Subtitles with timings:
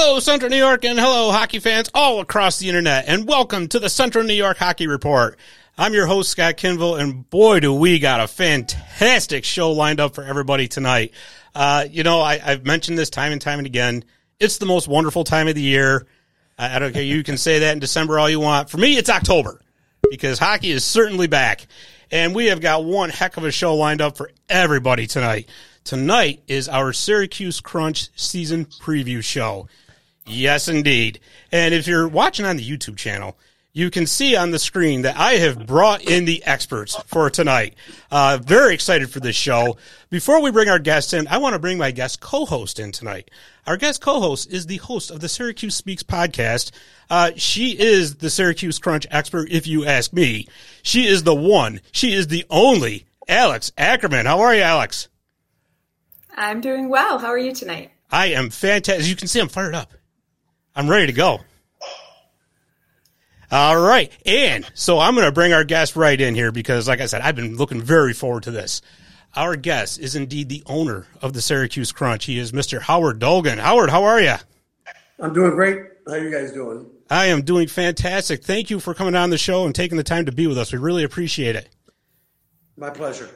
[0.00, 3.80] Hello, Central New York, and hello, hockey fans all across the internet, and welcome to
[3.80, 5.36] the Central New York Hockey Report.
[5.76, 10.14] I'm your host, Scott Kinville, and boy, do we got a fantastic show lined up
[10.14, 11.14] for everybody tonight.
[11.52, 14.04] Uh, you know, I, have mentioned this time and time and again.
[14.38, 16.06] It's the most wonderful time of the year.
[16.56, 17.02] I, I don't care.
[17.02, 18.70] You can say that in December all you want.
[18.70, 19.60] For me, it's October
[20.12, 21.66] because hockey is certainly back.
[22.12, 25.48] And we have got one heck of a show lined up for everybody tonight.
[25.82, 29.66] Tonight is our Syracuse Crunch season preview show.
[30.28, 31.20] Yes, indeed.
[31.50, 33.36] And if you're watching on the YouTube channel,
[33.72, 37.76] you can see on the screen that I have brought in the experts for tonight.
[38.10, 39.76] Uh, very excited for this show.
[40.10, 43.30] Before we bring our guests in, I want to bring my guest co-host in tonight.
[43.66, 46.72] Our guest co-host is the host of the Syracuse Speaks podcast.
[47.08, 50.48] Uh, she is the Syracuse Crunch expert, if you ask me.
[50.82, 51.80] She is the one.
[51.92, 54.26] She is the only Alex Ackerman.
[54.26, 55.08] How are you, Alex?
[56.36, 57.18] I'm doing well.
[57.18, 57.92] How are you tonight?
[58.10, 59.00] I am fantastic.
[59.00, 59.92] As you can see, I'm fired up.
[60.74, 61.40] I'm ready to go.
[63.50, 64.12] All right.
[64.26, 67.22] And so I'm going to bring our guest right in here because, like I said,
[67.22, 68.82] I've been looking very forward to this.
[69.34, 72.24] Our guest is indeed the owner of the Syracuse Crunch.
[72.24, 72.80] He is Mr.
[72.80, 73.58] Howard Dolgon.
[73.58, 74.34] Howard, how are you?
[75.18, 75.82] I'm doing great.
[76.06, 76.86] How are you guys doing?
[77.10, 78.44] I am doing fantastic.
[78.44, 80.72] Thank you for coming on the show and taking the time to be with us.
[80.72, 81.68] We really appreciate it.
[82.76, 83.28] My pleasure.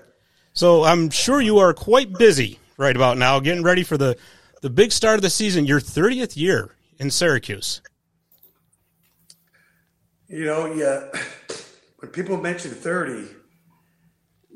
[0.53, 4.16] So I'm sure you are quite busy right about now, getting ready for the,
[4.60, 7.83] the big start of the season, your 30th year in Syracuse.
[10.28, 11.09] You know, yeah,
[11.98, 13.27] when people mention 30,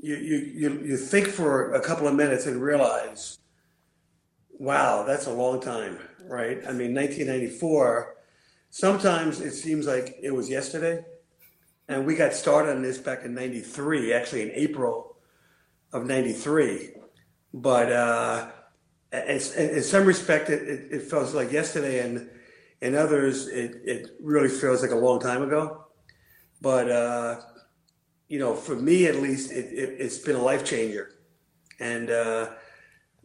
[0.00, 3.38] you, you, you, you think for a couple of minutes and realize,
[4.58, 6.58] wow, that's a long time, right?
[6.58, 8.14] I mean, 1994,
[8.70, 11.04] sometimes it seems like it was yesterday.
[11.88, 15.16] And we got started on this back in 93, actually in April
[15.92, 16.90] of 93.
[17.52, 18.48] But uh,
[19.12, 22.28] in some respect, it, it, it feels like yesterday, and
[22.86, 25.84] in others, it, it really feels like a long time ago.
[26.60, 27.40] But, uh,
[28.28, 31.10] you know, for me at least, it, it, has been a life changer.
[31.80, 32.50] And uh,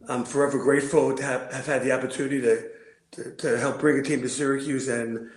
[0.08, 2.68] I'm forever grateful to have, have had the opportunity to,
[3.12, 5.30] to, to help bring a team to Syracuse and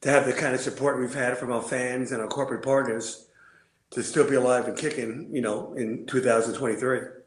[0.00, 3.28] to have the kind of support we've had from our fans and our corporate partners
[3.90, 7.19] to still be alive and kicking, you know, in 2023.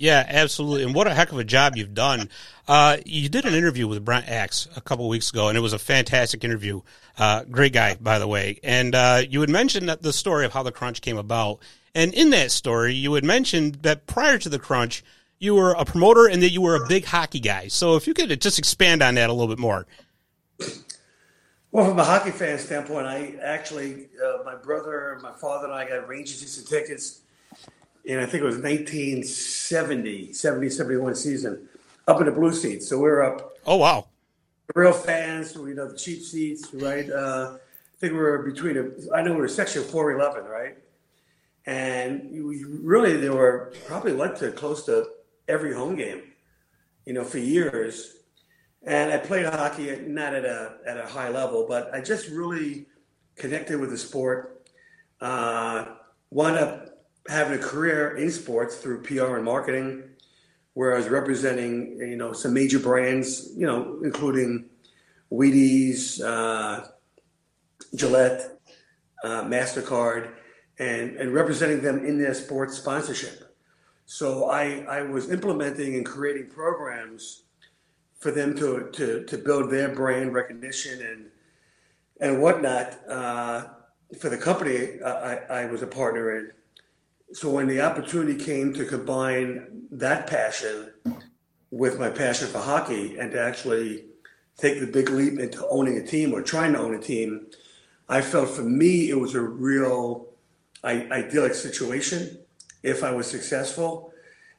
[0.00, 0.84] Yeah, absolutely.
[0.84, 2.30] And what a heck of a job you've done.
[2.66, 5.74] Uh, you did an interview with Brent Axe a couple weeks ago, and it was
[5.74, 6.80] a fantastic interview.
[7.18, 8.58] Uh, great guy, by the way.
[8.64, 11.58] And uh, you had mentioned that the story of how the crunch came about.
[11.94, 15.04] And in that story, you had mentioned that prior to the crunch,
[15.38, 17.68] you were a promoter and that you were a big hockey guy.
[17.68, 19.86] So if you could just expand on that a little bit more.
[21.72, 25.86] Well, from a hockey fan standpoint, I actually, uh, my brother, my father, and I
[25.86, 27.20] got season tickets
[28.08, 31.68] and I think it was 1970, 70, 71 season,
[32.06, 32.88] up in the blue seats.
[32.88, 33.52] So we were up.
[33.66, 34.06] Oh, wow.
[34.74, 37.10] Real fans, you know, the cheap seats, right?
[37.10, 40.76] Uh, I think we were between, a, I know we were section 411, right?
[41.66, 45.06] And we really, they were probably went to close to
[45.48, 46.22] every home game,
[47.04, 48.16] you know, for years.
[48.82, 52.86] And I played hockey, not at a, at a high level, but I just really
[53.36, 54.68] connected with the sport.
[55.20, 55.96] Uh,
[56.30, 56.89] wound up
[57.30, 60.02] having a career in sports through PR and marketing,
[60.74, 64.66] where I was representing, you know, some major brands, you know, including
[65.30, 66.86] Wheaties, uh,
[67.94, 68.58] Gillette,
[69.22, 70.32] uh, Mastercard,
[70.78, 73.54] and and representing them in their sports sponsorship.
[74.06, 77.44] So I I was implementing and creating programs
[78.18, 81.26] for them to to to build their brand recognition and
[82.20, 83.64] and whatnot uh,
[84.18, 86.50] for the company I, I was a partner in
[87.32, 90.90] so when the opportunity came to combine that passion
[91.70, 94.04] with my passion for hockey and to actually
[94.56, 97.46] take the big leap into owning a team or trying to own a team,
[98.08, 100.26] I felt for me it was a real
[100.84, 102.38] idyllic situation
[102.82, 104.12] if I was successful.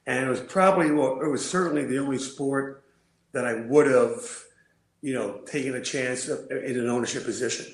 [0.08, 2.84] And it was probably, well, it was certainly the only sport
[3.34, 4.44] that I would have,
[5.02, 7.66] you know, taken a chance in an ownership position.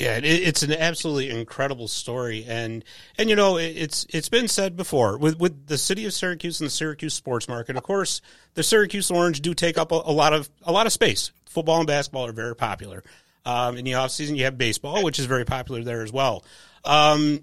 [0.00, 2.84] Yeah, it, it's an absolutely incredible story, and
[3.18, 6.66] and you know it's it's been said before with with the city of Syracuse and
[6.66, 7.76] the Syracuse sports market.
[7.76, 8.20] Of course,
[8.54, 11.32] the Syracuse Orange do take up a, a lot of a lot of space.
[11.46, 13.02] Football and basketball are very popular.
[13.44, 16.44] Um, in the off season, you have baseball, which is very popular there as well.
[16.84, 17.42] Um,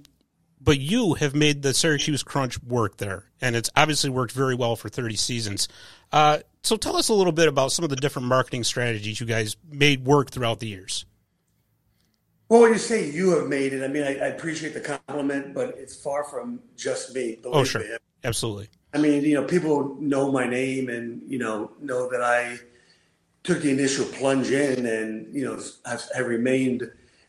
[0.60, 4.76] but you have made the Syracuse Crunch work there, and it's obviously worked very well
[4.76, 5.68] for 30 seasons.
[6.12, 9.26] Uh, so tell us a little bit about some of the different marketing strategies you
[9.26, 11.06] guys made work throughout the years.
[12.54, 15.56] Well, when you say you have made it, I mean, I, I appreciate the compliment,
[15.56, 17.40] but it's far from just me.
[17.46, 17.82] Oh, sure.
[17.82, 17.98] Me.
[18.24, 18.70] Absolutely.
[18.94, 22.60] I mean, you know, people know my name and, you know, know that I
[23.42, 26.84] took the initial plunge in and you know have, have remained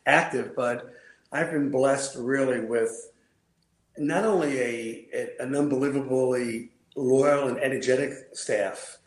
[0.05, 0.55] active.
[0.55, 0.93] But
[1.33, 3.11] I've been blessed really with
[3.97, 8.99] not only a, a an unbelievably loyal and energetic staff,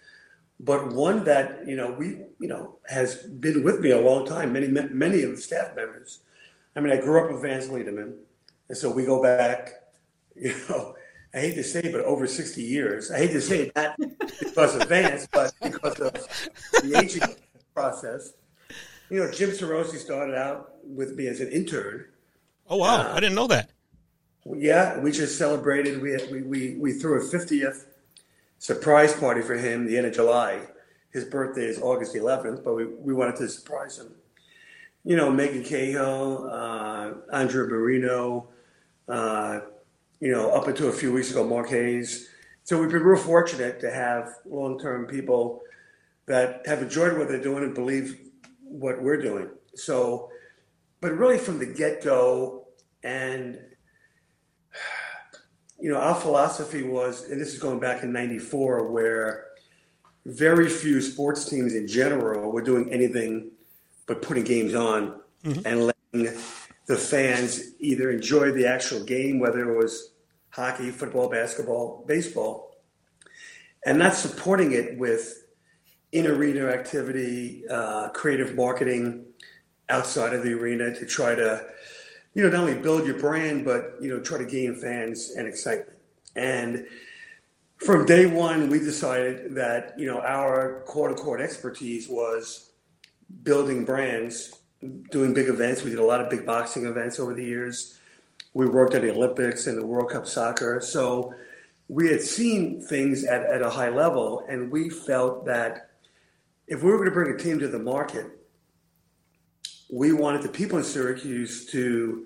[0.59, 2.07] but one that you know we
[2.39, 4.53] you know has been with me a long time.
[4.53, 6.19] Many many of the staff members.
[6.75, 8.13] I mean, I grew up with Vance Lederman,
[8.69, 9.71] and so we go back.
[10.39, 10.93] You know,
[11.33, 13.09] I hate to say, it, but over sixty years.
[13.09, 17.23] I hate to say it not because of Vance, but because of the aging
[17.73, 18.33] process.
[19.09, 22.05] You know, Jim Sarosi started out with me as an intern.
[22.69, 23.71] Oh wow, uh, I didn't know that.
[24.45, 26.03] Yeah, we just celebrated.
[26.03, 27.87] We we we, we threw a fiftieth
[28.59, 30.61] surprise party for him the end of July.
[31.11, 34.11] His birthday is August 11th, but we, we wanted to surprise him.
[35.03, 38.49] You know, Megan Cahill, uh, Andrea Marino,
[39.07, 39.61] uh,
[40.19, 42.29] you know, up until a few weeks ago, Mark Hayes.
[42.63, 45.61] So we've been real fortunate to have long term people
[46.25, 48.19] that have enjoyed what they're doing and believe
[48.63, 49.49] what we're doing.
[49.75, 50.29] So,
[50.99, 52.67] but really from the get go,
[53.03, 53.59] and
[55.79, 59.45] you know, our philosophy was, and this is going back in '94, where
[60.25, 63.51] very few sports teams in general were doing anything
[64.07, 65.61] but putting games on mm-hmm.
[65.65, 66.37] and letting
[66.87, 70.13] the fans either enjoy the actual game, whether it was
[70.49, 72.75] hockey, football, basketball, baseball,
[73.85, 75.45] and not supporting it with
[76.11, 79.25] in arena activity, uh, creative marketing
[79.89, 81.65] outside of the arena to try to
[82.33, 85.47] you know, not only build your brand, but, you know, try to gain fans and
[85.47, 85.97] excitement.
[86.35, 86.85] And
[87.77, 92.71] from day one, we decided that, you know, our quote unquote expertise was
[93.43, 94.53] building brands,
[95.11, 95.83] doing big events.
[95.83, 97.99] We did a lot of big boxing events over the years.
[98.53, 100.79] We worked at the Olympics and the World Cup soccer.
[100.81, 101.33] So
[101.87, 105.91] we had seen things at, at a high level, and we felt that
[106.67, 108.36] if we were going to bring a team to the market,
[109.89, 112.25] we wanted the people in Syracuse to,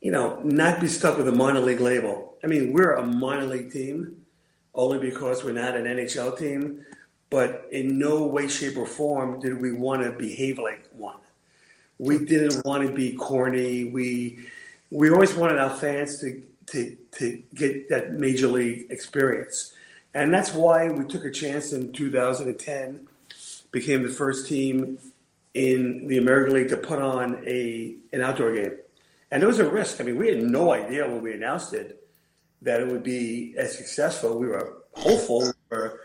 [0.00, 2.34] you know, not be stuck with a minor league label.
[2.42, 4.16] I mean, we're a minor league team
[4.74, 6.84] only because we're not an NHL team,
[7.28, 11.16] but in no way, shape, or form did we want to behave like one.
[11.98, 13.84] We didn't want to be corny.
[13.84, 14.46] We
[14.90, 19.74] we always wanted our fans to to to get that major league experience,
[20.14, 23.06] and that's why we took a chance in 2010,
[23.70, 24.98] became the first team
[25.54, 28.76] in the American League to put on a an outdoor game,
[29.30, 30.00] and it was a risk.
[30.00, 32.04] I mean, we had no idea when we announced it
[32.62, 34.38] that it would be as successful.
[34.38, 35.52] We were hopeful.
[35.70, 36.00] Or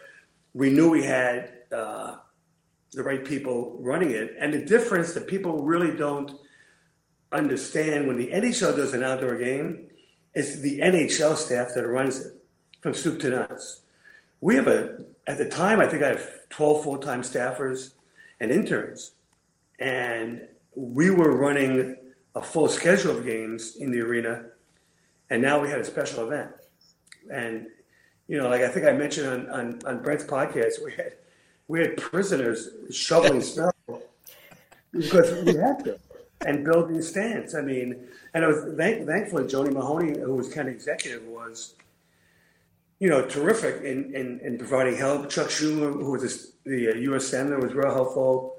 [0.54, 2.18] We knew we had uh,
[2.94, 6.32] the right people running it, and the difference that people really don't
[7.32, 9.90] understand when the NHL does an outdoor game
[10.34, 12.34] is the NHL staff that runs it
[12.82, 13.82] from soup to nuts.
[14.42, 17.94] We have a at the time I think I have twelve full time staffers
[18.40, 19.15] and interns
[19.80, 20.42] and
[20.76, 21.96] we were running
[22.36, 24.46] a full schedule of games in the arena,
[25.30, 26.52] and now we had a special event.
[27.32, 27.68] And
[28.28, 31.14] you know, like I think I mentioned on, on, on Brent's podcast, we had
[31.68, 33.72] we had prisoners shoveling snow
[34.92, 36.00] because we had to,
[36.46, 37.56] and building stands.
[37.56, 41.76] I mean, and it was thank, thankfully Joanie Mahoney, who was kind of executive, was
[43.00, 45.30] you know terrific in, in, in providing help.
[45.30, 47.26] Chuck Schumer, who was the U.S.
[47.26, 48.55] Uh, senator, was real helpful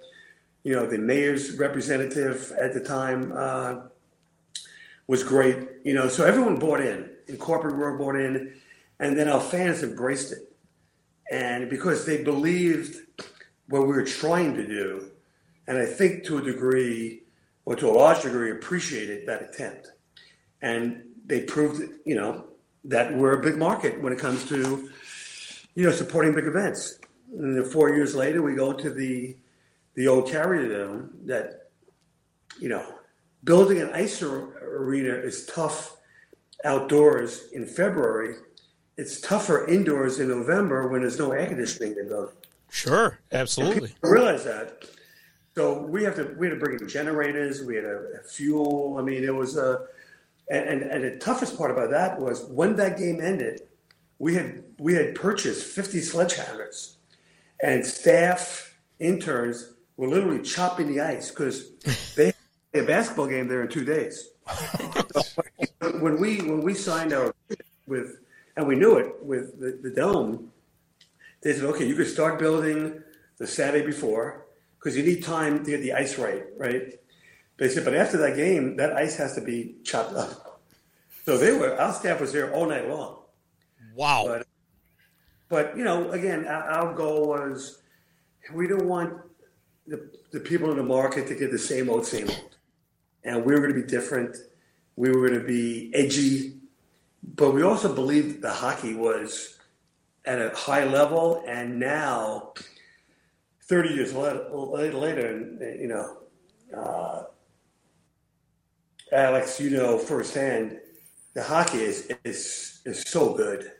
[0.66, 3.82] you know, the mayor's representative at the time uh,
[5.06, 5.58] was great.
[5.85, 8.52] You know, so everyone bought in, the corporate world bought in,
[8.99, 10.52] and then our fans embraced it.
[11.30, 12.96] And because they believed
[13.68, 15.12] what we were trying to do,
[15.68, 17.23] and I think to a degree,
[17.64, 19.92] or to a large degree, appreciated that attempt.
[20.62, 22.44] And they proved, you know,
[22.87, 24.90] that we're a big market when it comes to,
[25.76, 26.99] you know, supporting big events.
[27.32, 29.37] And then four years later, we go to the
[29.96, 31.70] the old Carrier Dome that,
[32.60, 32.86] you know,
[33.44, 35.96] building an ice arena is tough
[36.64, 38.36] outdoors in February.
[38.96, 42.36] It's tougher indoors in November when there's no air conditioning in the building.
[42.70, 43.94] Sure, absolutely.
[44.02, 44.84] realize that.
[45.54, 47.62] So we have to we had to bring in generators.
[47.62, 48.96] We had a, a fuel.
[48.98, 49.86] I mean, it was a
[50.50, 53.62] and, and, and the toughest part about that was when that game ended,
[54.18, 56.96] we had we had purchased 50 sledgehammers,
[57.62, 61.70] and staff interns were literally chopping the ice because
[62.14, 62.26] they
[62.74, 64.28] had a basketball game there in two days.
[66.00, 67.34] when we when we signed our
[67.86, 68.20] with
[68.56, 70.50] and we knew it with the, the dome,
[71.42, 73.02] they said, okay, you could start building
[73.38, 74.46] the Saturday before
[74.78, 76.94] because you need time to get the ice right, right?
[77.58, 80.60] They said, but after that game, that ice has to be chopped up.
[81.24, 83.18] So they were our staff was there all night long.
[83.94, 84.24] Wow.
[84.26, 84.46] But,
[85.48, 87.82] but you know, again, our, our goal was
[88.52, 89.14] we don't want
[89.86, 92.56] the, the people in the market to get the same old, same old.
[93.24, 94.36] And we were going to be different.
[94.96, 96.54] We were going to be edgy.
[97.34, 99.58] But we also believed the hockey was
[100.24, 101.42] at a high level.
[101.46, 102.54] And now,
[103.62, 106.18] 30 years later, later you know,
[106.76, 107.24] uh,
[109.12, 110.78] Alex, you know firsthand,
[111.34, 113.70] the hockey is is is so good.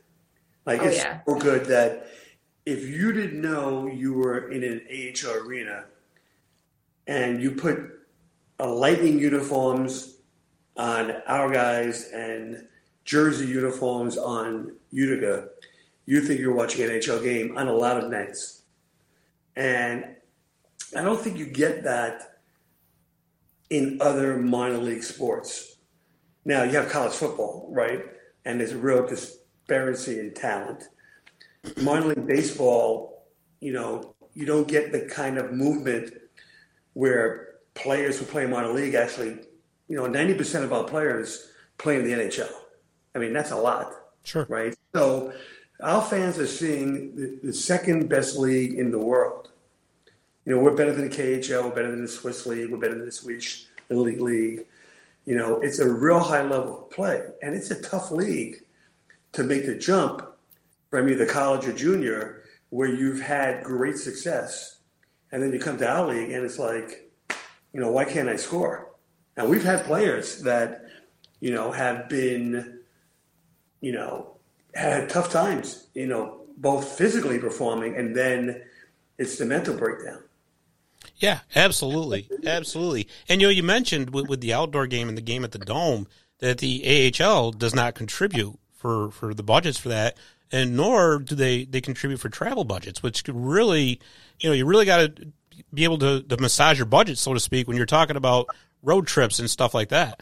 [0.65, 1.19] Like oh, it's yeah.
[1.27, 2.07] so good that
[2.65, 5.85] if you didn't know you were in an AHL arena
[7.07, 7.77] and you put
[8.59, 10.17] a lightning uniforms
[10.75, 12.67] on our guys and
[13.05, 15.49] jersey uniforms on Utica,
[16.05, 18.63] you think you're watching an NHL game on a lot of nights.
[19.55, 20.15] And
[20.95, 22.39] I don't think you get that
[23.69, 25.77] in other minor league sports.
[26.45, 28.01] Now you have college football, right?
[28.45, 30.83] And there's a real disparity in talent
[31.81, 33.25] minor league baseball,
[33.59, 36.13] you know, you don't get the kind of movement
[36.97, 39.37] where players who play in minor league actually,
[39.87, 42.49] you know, 90% of our players play in the NHL.
[43.13, 43.93] I mean, that's a lot.
[44.23, 44.47] Sure.
[44.49, 44.75] Right.
[44.95, 45.31] So
[45.79, 49.51] our fans are seeing the, the second best league in the world.
[50.43, 52.95] You know, we're better than the KHL, we're better than the Swiss league, we're better
[52.95, 54.65] than the Swedish Elite League.
[55.25, 58.63] You know, it's a real high level of play, and it's a tough league
[59.33, 60.25] to make the jump
[60.89, 64.76] from either college or junior where you've had great success.
[65.31, 67.11] And then you come to our league and it's like,
[67.73, 68.91] you know, why can't I score?
[69.35, 70.85] And we've had players that,
[71.39, 72.79] you know, have been,
[73.81, 74.37] you know,
[74.73, 78.63] had tough times, you know, both physically performing and then
[79.17, 80.23] it's the mental breakdown.
[81.17, 82.29] Yeah, absolutely.
[82.45, 83.07] Absolutely.
[83.27, 85.59] And, you know, you mentioned with, with the outdoor game and the game at the
[85.59, 86.07] Dome
[86.39, 90.17] that the AHL does not contribute for, for the budgets for that
[90.51, 93.99] and nor do they they contribute for travel budgets, which really,
[94.39, 95.27] you know, you really got to
[95.73, 98.47] be able to, to massage your budget, so to speak, when you're talking about
[98.83, 100.21] road trips and stuff like that.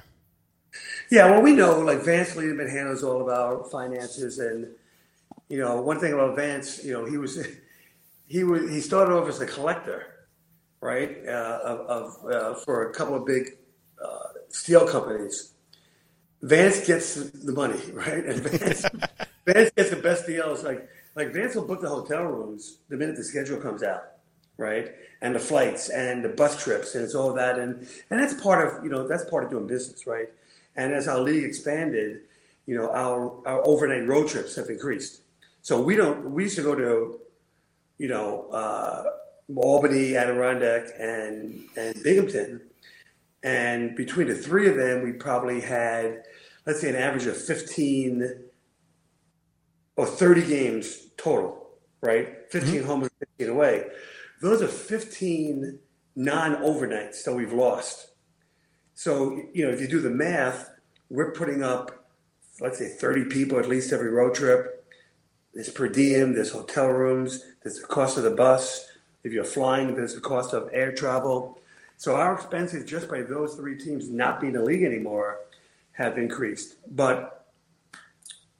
[1.12, 4.67] Yeah, well, we know like Vance Lederman handles all our finances, and
[5.50, 7.46] you know, one thing about Vance, you know, he was
[8.27, 10.27] he was he started off as a collector,
[10.82, 13.58] right, uh, of, of uh, for a couple of big
[14.03, 15.51] uh, steel companies.
[16.45, 18.85] Vance gets the money, right, and Vance
[19.45, 20.63] Vance gets the best deals.
[20.63, 24.03] Like like Vance will book the hotel rooms the minute the schedule comes out,
[24.57, 24.91] right?
[25.21, 28.67] And the flights and the bus trips and it's all that and and that's part
[28.67, 30.29] of you know that's part of doing business, right?
[30.75, 32.21] And as our league expanded,
[32.67, 35.21] you know our our overnight road trips have increased.
[35.63, 37.19] So we don't we used to go to,
[37.97, 39.03] you know, uh,
[39.55, 42.61] Albany, Adirondack, and and Binghamton,
[43.41, 46.23] and between the three of them, we probably had
[46.65, 48.45] let's say an average of fifteen
[49.98, 51.69] or 30 games total,
[52.01, 52.51] right?
[52.51, 52.88] 15 mm-hmm.
[52.88, 53.86] home and 15 away.
[54.41, 55.79] Those are 15
[56.15, 58.10] non overnights that we've lost.
[58.93, 60.69] So, you know, if you do the math,
[61.10, 62.07] we're putting up,
[62.62, 64.86] let's say, 30 people at least every road trip.
[65.53, 68.88] There's per diem, there's hotel rooms, there's the cost of the bus.
[69.24, 71.60] If you're flying, there's the cost of air travel.
[71.98, 75.39] So our expenses just by those three teams not being in the league anymore
[75.95, 76.75] have increased.
[76.95, 77.47] But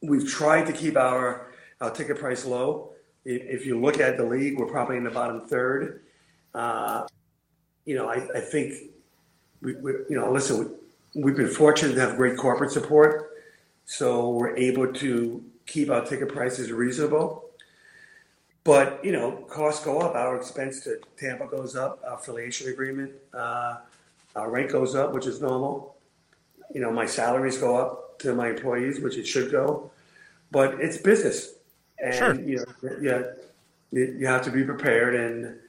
[0.02, 1.52] we've tried to keep our,
[1.82, 2.92] our ticket price low.
[3.24, 6.02] If you look at the league, we're probably in the bottom third.
[6.54, 7.08] Uh,
[7.86, 8.74] you know, I, I think
[9.62, 10.76] we, we, you know, listen,
[11.16, 13.32] we, have been fortunate to have great corporate support,
[13.86, 17.50] so we're able to keep our ticket prices reasonable.
[18.64, 20.16] But you know, costs go up.
[20.16, 22.02] Our expense to Tampa goes up.
[22.08, 23.78] Our affiliation agreement, uh,
[24.36, 25.95] our rent goes up, which is normal.
[26.74, 29.92] You know, my salaries go up to my employees, which it should go
[30.52, 31.54] but it's business,
[32.00, 32.34] and sure.
[32.36, 33.24] you know, yeah,
[33.92, 35.60] you have to be prepared and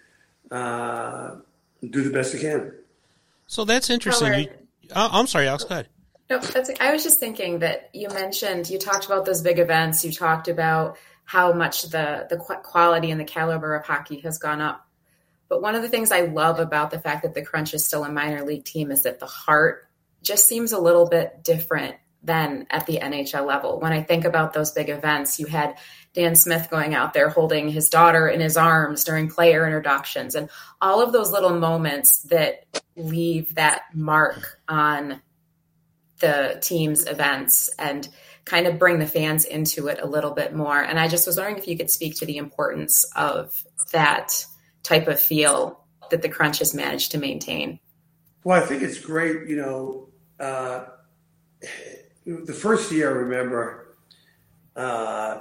[0.51, 1.37] uh,
[1.91, 2.73] do the best you can.
[3.49, 4.45] So that's interesting.
[4.45, 4.49] You,
[4.95, 5.65] oh, I'm sorry, Alex.
[5.65, 5.89] Go ahead.
[6.31, 6.71] No, that's.
[6.81, 10.05] I was just thinking that you mentioned you talked about those big events.
[10.05, 14.61] You talked about how much the the quality and the caliber of hockey has gone
[14.61, 14.87] up.
[15.49, 18.05] But one of the things I love about the fact that the Crunch is still
[18.05, 19.86] a minor league team is that the heart
[20.27, 23.79] just seems a little bit different than at the NHL level.
[23.79, 25.79] When I think about those big events, you had
[26.13, 30.51] Dan Smith going out there holding his daughter in his arms during player introductions and
[30.81, 32.65] all of those little moments that
[32.97, 35.23] leave that mark on
[36.19, 38.09] the team's events and
[38.45, 40.81] kind of bring the fans into it a little bit more.
[40.81, 44.45] And I just was wondering if you could speak to the importance of that
[44.83, 47.79] type of feel that the Crunch has managed to maintain.
[48.43, 50.85] Well, I think it's great, you know, uh,
[52.27, 53.97] the first year, I remember
[54.75, 55.39] uh,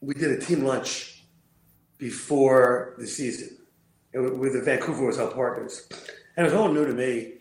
[0.00, 1.24] we did a team lunch
[1.98, 3.58] before the season,
[4.12, 5.88] with the Vancouver was our partners,
[6.36, 7.34] and it was all new to me.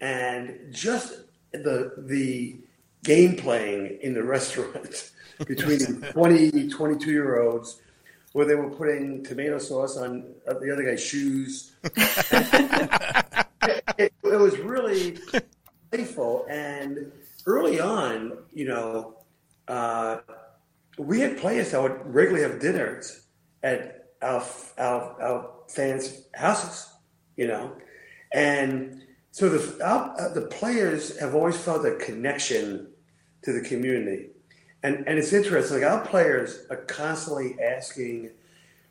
[0.00, 1.14] And just
[1.52, 2.60] the the
[3.04, 5.12] game playing in the restaurant
[5.46, 7.80] between 20, 22 year olds
[8.32, 11.72] where they were putting tomato sauce on the other guy's shoes.
[11.84, 11.92] it,
[13.98, 15.18] it, it, was really
[15.92, 16.46] playful.
[16.48, 17.12] And
[17.46, 19.18] early on, you know,
[19.68, 20.18] uh,
[20.98, 23.26] we had players that would regularly have dinners
[23.62, 24.42] at our,
[24.78, 26.90] our, our fans' houses,
[27.36, 27.72] you know.
[28.32, 32.88] And so the, our, uh, the players have always felt a connection
[33.42, 34.30] to the community.
[34.82, 38.30] And, and it's interesting, like our players are constantly asking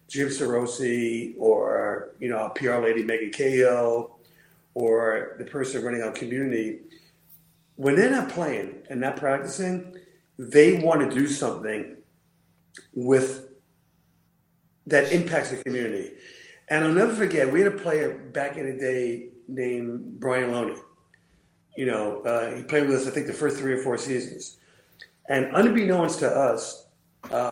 [0.08, 4.18] Jim Sarosi or, you know, our PR lady Megan Cahill
[4.74, 6.80] or the person running our community,
[7.76, 9.96] when they're not playing and not practicing,
[10.38, 11.98] they want to do something
[12.94, 13.50] with
[14.88, 16.12] that impacts the community.
[16.70, 20.78] And I'll never forget, we had a player back in the day named Brian Loney.
[21.76, 24.58] You know, uh, he played with us, I think, the first three or four seasons.
[25.28, 26.88] And unbeknownst to us,
[27.30, 27.52] uh,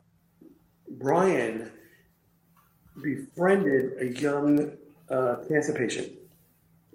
[0.89, 1.71] Brian
[3.01, 4.71] befriended a young
[5.09, 6.18] uh, cancer patient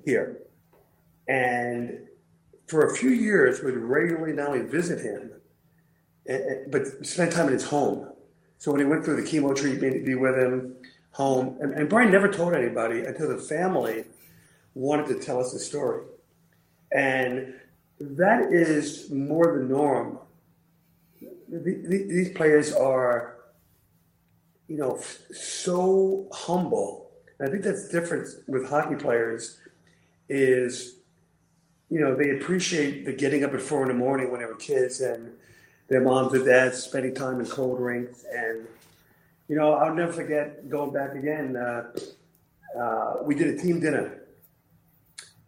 [0.04, 0.38] here.
[1.28, 2.06] And
[2.66, 5.32] for a few years, would regularly not only visit him,
[6.28, 8.08] eh, eh, but spend time in his home.
[8.58, 10.76] So when he went through the chemo treatment, be with him
[11.10, 11.56] home.
[11.60, 14.04] And, and Brian never told anybody until the family
[14.74, 16.04] wanted to tell us the story.
[16.92, 17.54] And
[18.00, 20.18] that is more the norm
[21.62, 23.36] these players are,
[24.68, 25.00] you know,
[25.32, 27.10] so humble.
[27.38, 29.60] And I think that's different with hockey players
[30.28, 30.96] is,
[31.90, 34.56] you know, they appreciate the getting up at four in the morning when they were
[34.56, 35.32] kids and
[35.88, 38.24] their moms and dads spending time in cold rinks.
[38.34, 38.66] And,
[39.48, 41.56] you know, I'll never forget going back again.
[41.56, 41.90] Uh,
[42.78, 44.22] uh, we did a team dinner,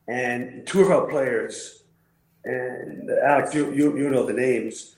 [0.06, 1.82] and two of our players,
[2.44, 4.96] and Alex, you, you, you know the names,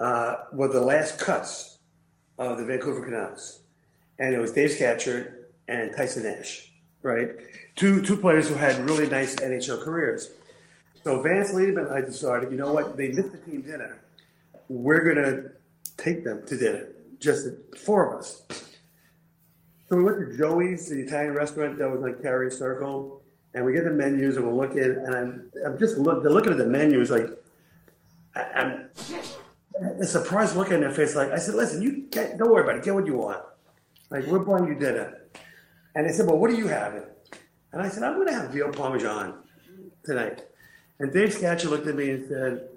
[0.00, 1.78] uh, were the last cuts
[2.38, 3.60] of the Vancouver Canucks,
[4.18, 7.30] and it was Dave Scatchard and Tyson Nash, right?
[7.78, 10.32] Two two players who had really nice NHL careers.
[11.04, 12.96] So Vance and I decided, you know what?
[12.96, 14.00] They missed the team dinner.
[14.68, 15.50] We're gonna
[15.96, 16.88] take them to dinner,
[17.20, 18.42] just the four of us.
[19.88, 23.22] So we went to Joey's, the Italian restaurant that was on Carrier Circle,
[23.54, 26.50] and we get the menus and we're looking, and I'm, I'm just look, they're looking
[26.50, 27.28] at the menus like,
[28.34, 28.90] I, I'm
[30.00, 31.14] a surprised look in their face.
[31.14, 32.82] Like I said, listen, you get, don't worry about it.
[32.82, 33.40] Get what you want.
[34.10, 35.20] Like we're buying you dinner.
[35.94, 37.04] And they said, well, what are you having?
[37.72, 39.34] And I said, I'm going to have veal parmesan
[40.04, 40.44] tonight.
[40.98, 42.68] And Dave Scatchard looked at me and said,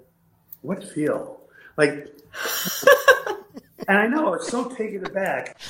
[0.60, 1.40] what veal?
[1.76, 1.90] Like,
[3.88, 5.60] and I know I was so taken aback.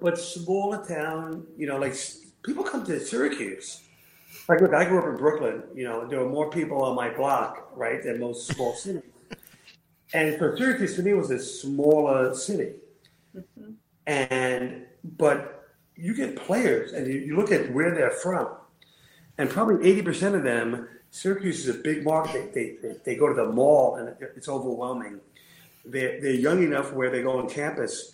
[0.00, 1.94] But smaller town, you know, like
[2.42, 3.82] people come to Syracuse.
[4.48, 5.62] Like, look, I grew up in Brooklyn.
[5.74, 9.02] You know, there were more people on my block, right, than most small cities.
[10.12, 12.72] And so Syracuse to me was a smaller city.
[13.36, 13.72] Mm-hmm.
[14.06, 15.61] And but
[15.96, 18.48] you get players and you, you, look at where they're from,
[19.38, 22.54] and probably eighty percent of them, Syracuse is a big market.
[22.54, 25.20] They, they, they go to the mall and it's overwhelming.
[25.84, 28.12] They're, they're young enough where they go on campus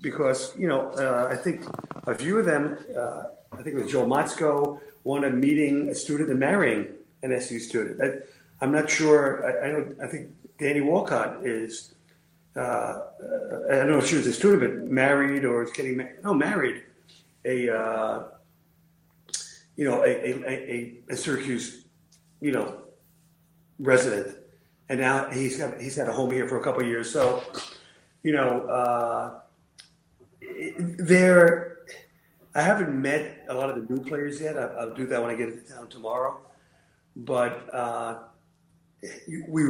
[0.00, 1.64] because you know uh, I think
[2.06, 6.30] a few of them, uh, I think it was Joe Motzko, wanted meeting a student
[6.30, 6.86] and marrying
[7.22, 8.00] an SU student.
[8.02, 9.44] I, I'm not sure.
[9.46, 10.00] I, I, don't.
[10.00, 11.94] I think Danny Walcott is,
[12.56, 12.60] uh,
[13.70, 16.22] I don't know if she was a student, but married or is getting married.
[16.24, 16.82] No, married.
[17.44, 18.24] A, uh,
[19.76, 21.84] you know, a, a, a, Syracuse,
[22.40, 22.82] you know,
[23.78, 24.36] resident.
[24.88, 27.12] And now he's got, he's had a home here for a couple years.
[27.12, 27.42] So,
[28.22, 29.40] you know, uh,
[30.78, 31.78] there,
[32.54, 34.58] I haven't met a lot of the new players yet.
[34.58, 36.40] I'll, I'll do that when I get into town tomorrow.
[37.14, 38.18] But uh,
[39.48, 39.62] we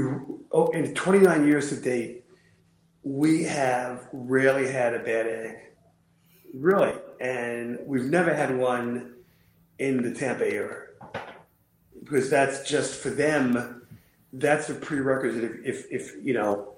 [0.53, 2.25] oh, in 29 years to date,
[3.03, 5.57] we have rarely had a bad egg,
[6.55, 9.15] really, and we've never had one
[9.79, 10.89] in the Tampa era
[12.03, 13.83] because that's just for them.
[14.33, 15.45] That's a prerequisite.
[15.45, 16.75] If, if, if you know,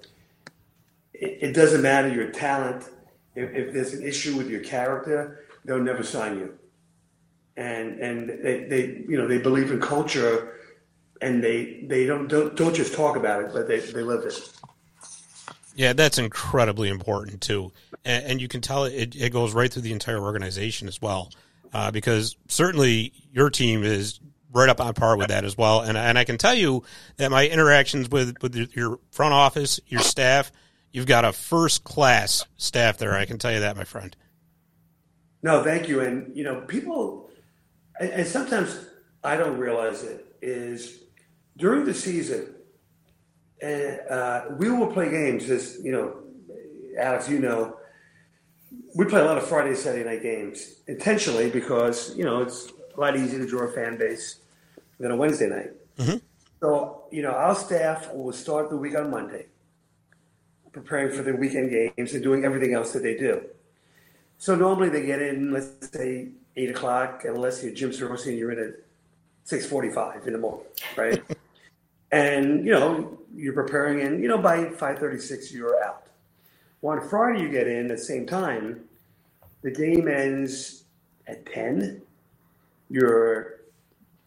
[1.13, 2.89] it, it, doesn't matter your talent.
[3.35, 6.57] If, if there's an issue with your character, they'll never sign you.
[7.57, 10.57] And and they, they you know they believe in culture
[11.21, 14.51] and they they don't don't, don't just talk about it, but they they live it.
[15.75, 17.71] Yeah, that's incredibly important too,
[18.03, 21.31] and, and you can tell it, it goes right through the entire organization as well,
[21.73, 24.19] uh, because certainly your team is
[24.53, 25.81] right up on par with that as well.
[25.81, 26.83] And and I can tell you
[27.17, 30.51] that my interactions with with your front office, your staff,
[30.91, 33.15] you've got a first class staff there.
[33.15, 34.15] I can tell you that, my friend.
[35.43, 36.01] No, thank you.
[36.01, 37.29] And you know, people,
[37.99, 38.77] and, and sometimes
[39.23, 40.99] I don't realize it is
[41.57, 42.53] during the season,
[43.61, 45.49] and uh, we will play games.
[45.49, 46.17] As you know,
[46.97, 47.77] Alex, you know,
[48.95, 52.99] we play a lot of Friday, Saturday night games intentionally because you know it's a
[52.99, 54.37] lot easier to draw a fan base
[54.99, 55.71] than a Wednesday night.
[55.97, 56.17] Mm-hmm.
[56.61, 59.45] So you know, our staff will start the week on Monday,
[60.71, 63.41] preparing for the weekend games and doing everything else that they do.
[64.37, 68.51] So normally they get in, let's say eight o'clock, unless you're Jim Sarosi and you're
[68.51, 68.73] in at
[69.43, 70.65] six forty-five in the morning,
[70.97, 71.21] right?
[72.11, 76.07] and you know you're preparing, and you know by five thirty-six you're out.
[76.81, 78.81] Well, on Friday you get in at the same time.
[79.61, 80.83] The game ends
[81.27, 82.01] at ten.
[82.89, 83.61] You're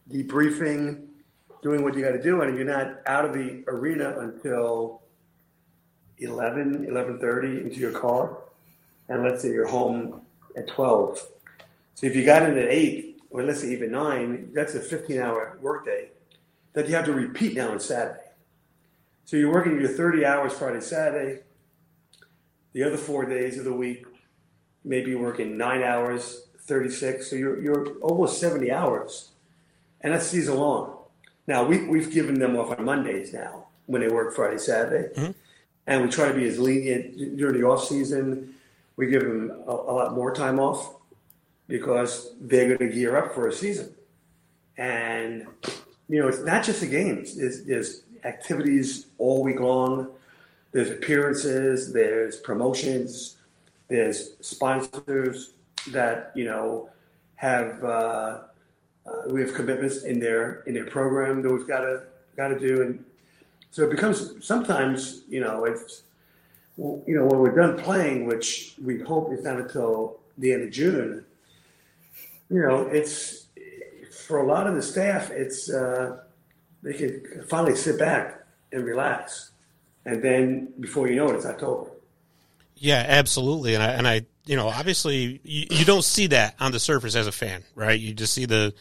[0.09, 1.05] debriefing,
[1.61, 5.01] doing what you got to do, and you're not out of the arena until
[6.19, 8.37] 11, 11.30 into your car.
[9.09, 10.21] And let's say you're home
[10.55, 11.19] at 12.
[11.95, 15.59] So if you got in at 8, or let's say even 9, that's a 15-hour
[15.61, 16.09] workday
[16.75, 18.19] that you have to repeat now on Saturday.
[19.23, 21.41] So you're working your 30 hours Friday, Saturday.
[22.73, 24.05] The other four days of the week,
[24.83, 27.29] maybe working 9 hours, 36.
[27.29, 29.31] So you're, you're almost 70 hours.
[30.01, 30.97] And that's season long.
[31.47, 35.13] Now, we, we've given them off on Mondays now when they work Friday, Saturday.
[35.15, 35.33] Mhm.
[35.87, 38.55] And we try to be as lenient during the off season.
[38.97, 40.95] We give them a, a lot more time off
[41.67, 43.93] because they're going to gear up for a season.
[44.77, 45.47] And,
[46.07, 50.07] you know, it's not just the games, there's, activities all week long,
[50.71, 53.37] there's appearances, there's promotions,
[53.87, 55.53] there's sponsors
[55.91, 56.89] that, you know,
[57.35, 57.83] have.
[57.83, 58.39] Uh,
[59.05, 62.03] uh, we have commitments in their in their program that we've got to
[62.35, 63.03] got to do, and
[63.71, 66.03] so it becomes sometimes you know it's
[66.77, 70.71] you know when we're done playing, which we hope is not until the end of
[70.71, 71.23] June.
[72.49, 73.44] You know, it's
[74.25, 76.17] for a lot of the staff, it's uh,
[76.83, 79.51] they can finally sit back and relax,
[80.05, 81.91] and then before you know it, it's October.
[82.75, 83.73] Yeah, absolutely.
[83.73, 87.15] And I, and I, you know, obviously you, you don't see that on the surface
[87.15, 87.99] as a fan, right?
[87.99, 88.73] You just see the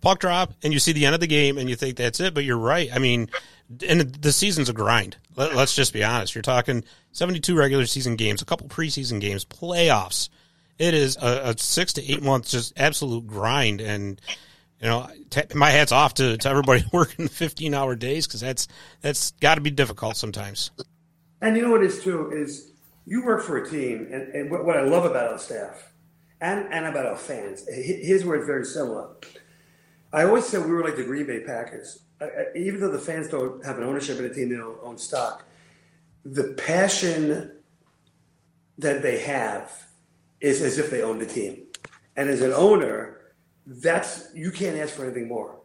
[0.00, 2.34] puck drop and you see the end of the game and you think that's it.
[2.34, 2.90] But you're right.
[2.92, 3.30] I mean,
[3.88, 5.16] and the season's a grind.
[5.36, 6.34] Let, let's just be honest.
[6.34, 10.28] You're talking 72 regular season games, a couple preseason games, playoffs.
[10.78, 13.80] It is a, a six to eight months, just absolute grind.
[13.80, 14.20] And,
[14.80, 18.68] you know, t- my hat's off to, to everybody working 15 hour days because that's,
[19.00, 20.70] that's got to be difficult sometimes.
[21.40, 22.72] And you know what is too is
[23.06, 25.92] you work for a team, and, and what, what I love about our staff
[26.40, 29.08] and, and about our fans, he- here's where it's very similar.
[30.12, 32.00] I always said we were like the Green Bay Packers.
[32.20, 34.78] I, I, even though the fans don't have an ownership in the team, they don't
[34.82, 35.44] own stock.
[36.24, 37.52] The passion
[38.78, 39.86] that they have
[40.40, 41.62] is as if they own the team.
[42.16, 43.15] And as an owner,
[43.66, 45.58] that's you can't ask for anything more.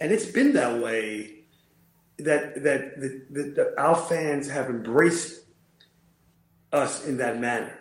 [0.00, 1.44] And it's been that way
[2.18, 5.42] that that the, the, the, our fans have embraced
[6.72, 7.78] us in that manner.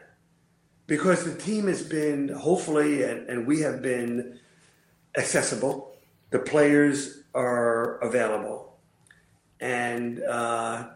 [0.87, 4.39] Because the team has been hopefully and, and we have been
[5.15, 5.95] accessible.
[6.31, 8.77] The players are available.
[9.59, 10.89] And uh,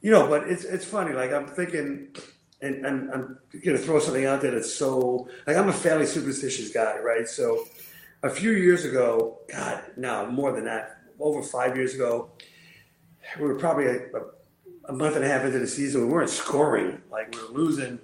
[0.00, 1.12] you know but it's it's funny.
[1.12, 2.08] Like i'm thinking
[2.60, 6.70] and I'm, I'm to throw something out there that's so like i'm a fairly superstitious
[6.70, 7.26] guy right?
[7.26, 7.66] So
[8.22, 12.30] a few years ago god no more than that over five years ago
[13.38, 14.00] we were probably a,
[14.88, 16.02] a, month and a half into the season.
[16.02, 17.98] We weren't scoring, like we were losing.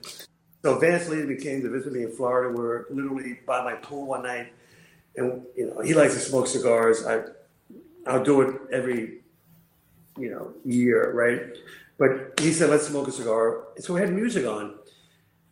[0.63, 2.51] So Vance Lee came to visit me in Florida.
[2.51, 4.53] We were literally by my pool one night,
[5.17, 7.07] and you know he likes to smoke cigars.
[7.07, 7.23] I
[8.07, 9.21] I'll do it every
[10.19, 11.57] you know year, right?
[11.99, 13.65] But he said let's smoke a cigar.
[13.77, 14.79] And so we had music on,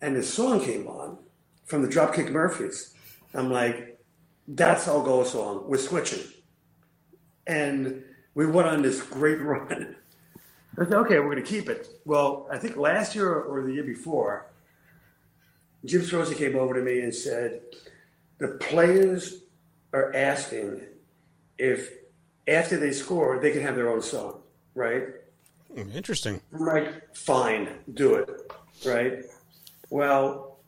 [0.01, 1.19] and this song came on
[1.65, 2.95] from the Dropkick Murphys.
[3.35, 3.96] I'm like,
[4.49, 5.65] that's our goal song.
[5.67, 6.25] We're switching,
[7.47, 8.03] and
[8.35, 9.97] we went on this great run.
[10.79, 11.89] I said, okay, we're going to keep it.
[12.05, 14.47] Well, I think last year or the year before,
[15.87, 17.63] Jim Sarosi came over to me and said,
[18.39, 19.43] the players
[19.93, 20.83] are asking
[21.59, 21.91] if
[22.47, 24.41] after they score, they can have their own song,
[24.75, 25.05] right?
[25.75, 26.41] Hmm, interesting.
[26.53, 28.53] I'm fine, do it,
[28.85, 29.25] right?
[29.91, 30.59] Well,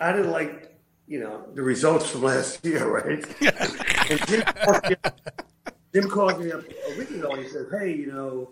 [0.00, 0.73] I didn't like,
[1.06, 3.24] you know, the results from last year, right?
[4.10, 5.20] and Jim called, me up,
[5.92, 8.50] Jim called me up a week ago and he said, hey, you know,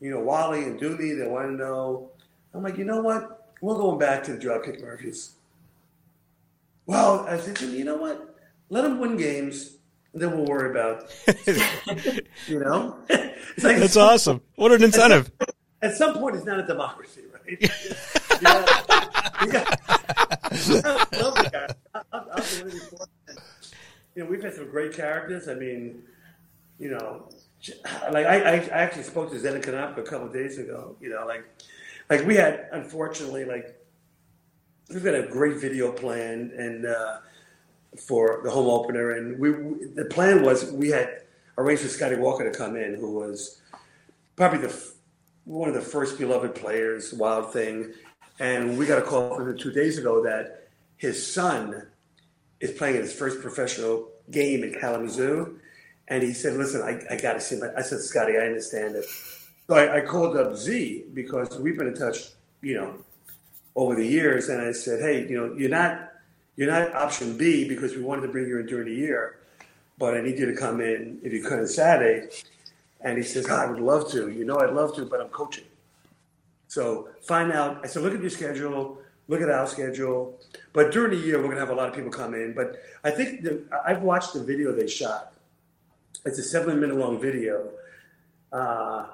[0.00, 2.10] you know, Wally and Dooley, they want to know.
[2.54, 3.52] I'm like, you know what?
[3.60, 5.32] We're going back to the Dropkick Murphys.
[6.86, 8.34] Well, I said, you know what?
[8.70, 9.76] Let them win games,
[10.12, 11.10] and then we'll worry about,
[12.48, 12.96] you know?
[13.08, 14.40] It's like That's awesome.
[14.56, 15.30] What an incentive.
[15.82, 17.60] at some point, it's not a democracy, right?
[17.60, 17.68] you,
[18.40, 18.98] gotta,
[19.44, 19.52] you,
[24.14, 25.48] You know, we've had some great characters.
[25.48, 26.02] I mean,
[26.78, 27.28] you know,
[28.10, 30.96] like I, I, actually spoke to Zdeněk Konopka a couple days ago.
[31.00, 31.44] You know, like,
[32.08, 33.80] like we had unfortunately like
[34.92, 37.18] we've got a great video plan and uh,
[37.98, 41.22] for the home opener, and we, we the plan was we had
[41.58, 43.60] arranged for Scotty Walker to come in, who was
[44.36, 44.90] probably the
[45.44, 47.92] one of the first beloved players, Wild Thing,
[48.38, 51.86] and we got a call from him two days ago that his son
[52.60, 55.58] is playing in his first professional game in Kalamazoo,
[56.08, 58.96] and he said, "Listen, I, I got to see him." I said, "Scotty, I understand
[58.96, 59.06] it."
[59.66, 62.94] So I, I called up Z because we've been in touch, you know,
[63.76, 66.12] over the years, and I said, "Hey, you know, you're not
[66.56, 69.38] you're not option B because we wanted to bring you in during the year,
[69.98, 72.28] but I need you to come in if you could on Saturday."
[73.00, 74.30] And he says, "I would love to.
[74.30, 75.64] You know, I'd love to, but I'm coaching."
[76.68, 77.80] So find out.
[77.82, 78.99] I said, "Look at your schedule.
[79.30, 80.38] Look at our schedule."
[80.72, 82.52] But during the year, we're gonna have a lot of people come in.
[82.52, 85.32] But I think the, I've watched the video they shot.
[86.26, 87.70] It's a seven-minute long video,
[88.52, 89.06] uh,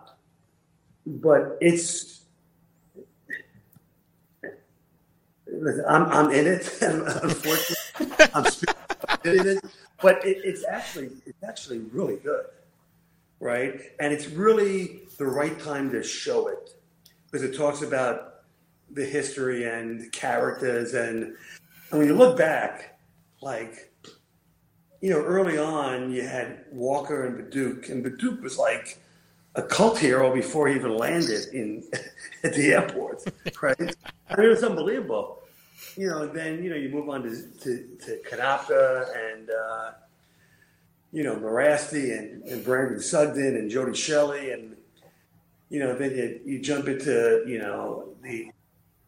[1.07, 2.17] but it's
[5.89, 6.79] I'm, I'm in it.
[6.83, 8.45] Unfortunately, I'm
[9.25, 9.65] in it.
[10.03, 12.47] But it, it's actually it's actually really good,
[13.41, 13.81] right?
[14.01, 16.75] And it's really the right time to show it
[17.31, 18.36] because it talks about
[18.91, 21.35] the history and characters, and,
[21.91, 22.99] and when you look back,
[23.43, 23.93] like
[25.01, 28.99] you know, early on you had Walker and Badduke, and Badduke was like
[29.55, 31.85] a cult hero before he even landed in
[32.45, 33.23] at the airport,
[33.63, 33.97] right?
[34.29, 35.43] I mean, it was unbelievable.
[35.97, 39.93] You know, then you know you move on to to, to Konopka and uh,
[41.13, 44.77] you know Morasti and, and Brandon Sugden and Jody Shelley and
[45.71, 48.51] you know then you, you jump into you know the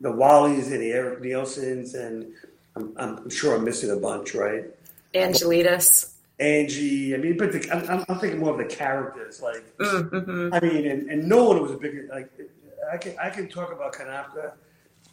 [0.01, 2.33] the Wallies and the Eric Neilson's and
[2.77, 4.65] I'm, I'm sure I'm missing a bunch, right?
[5.15, 6.13] Angelidis.
[6.39, 7.15] Angie.
[7.15, 9.43] I mean, but the, I'm, I'm thinking more of the characters.
[9.43, 10.55] Like, mm-hmm.
[10.55, 12.09] I mean, and, and no one was a bigger.
[12.11, 12.31] Like,
[12.93, 14.53] I can I can talk about Konopka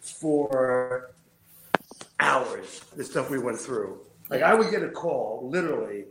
[0.01, 1.11] for
[2.19, 2.81] hours.
[2.95, 3.99] The stuff we went through.
[4.29, 6.05] Like, I would get a call literally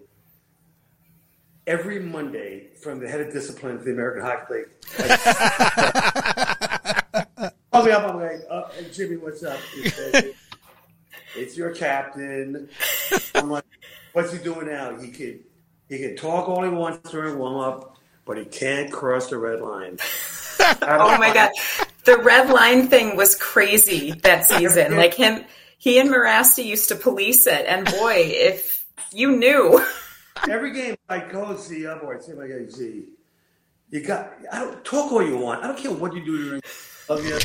[1.66, 4.68] every Monday from the head of discipline for the American Hockey League.
[4.96, 6.32] Call
[7.84, 8.08] me up.
[8.08, 9.58] I'm like, oh, hey, Jimmy, what's up?
[9.84, 10.34] Said,
[11.36, 12.68] it's your captain.
[13.34, 13.64] I'm like.
[14.14, 14.96] What's he doing now?
[14.96, 15.40] He could
[15.88, 19.60] he can talk all he wants during warm up, but he can't cross the red
[19.60, 19.98] line.
[20.60, 21.50] oh my god,
[22.04, 24.96] the red line thing was crazy that season.
[24.96, 25.44] Like him,
[25.78, 29.84] he and Morasti used to police it, and boy, if you knew.
[30.48, 33.06] Every game I go see up or I say my guy Z,
[33.90, 35.64] you got I don't talk all you want.
[35.64, 36.62] I don't care what you do during
[37.08, 37.38] of you.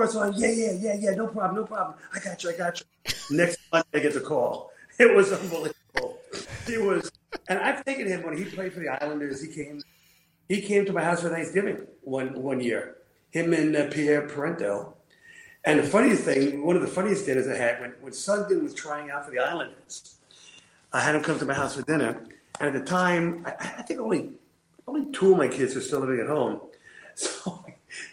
[0.00, 1.94] First yeah, yeah, yeah, yeah, no problem, no problem.
[2.14, 3.36] I got you, I got you.
[3.36, 4.72] Next month I get the call.
[4.98, 6.18] It was unbelievable.
[6.66, 7.10] He was,
[7.48, 9.42] and I've taken him when he played for the Islanders.
[9.42, 9.82] He came,
[10.48, 12.96] he came to my house for Thanksgiving one one year.
[13.30, 14.94] Him and uh, Pierre Parenteau.
[15.66, 18.72] And the funniest thing, one of the funniest dinners I had when when Sugden was
[18.72, 20.16] trying out for the Islanders,
[20.94, 22.22] I had him come to my house for dinner.
[22.58, 24.30] And at the time, I, I think only
[24.86, 26.60] only two of my kids were still living at home.
[27.16, 27.59] So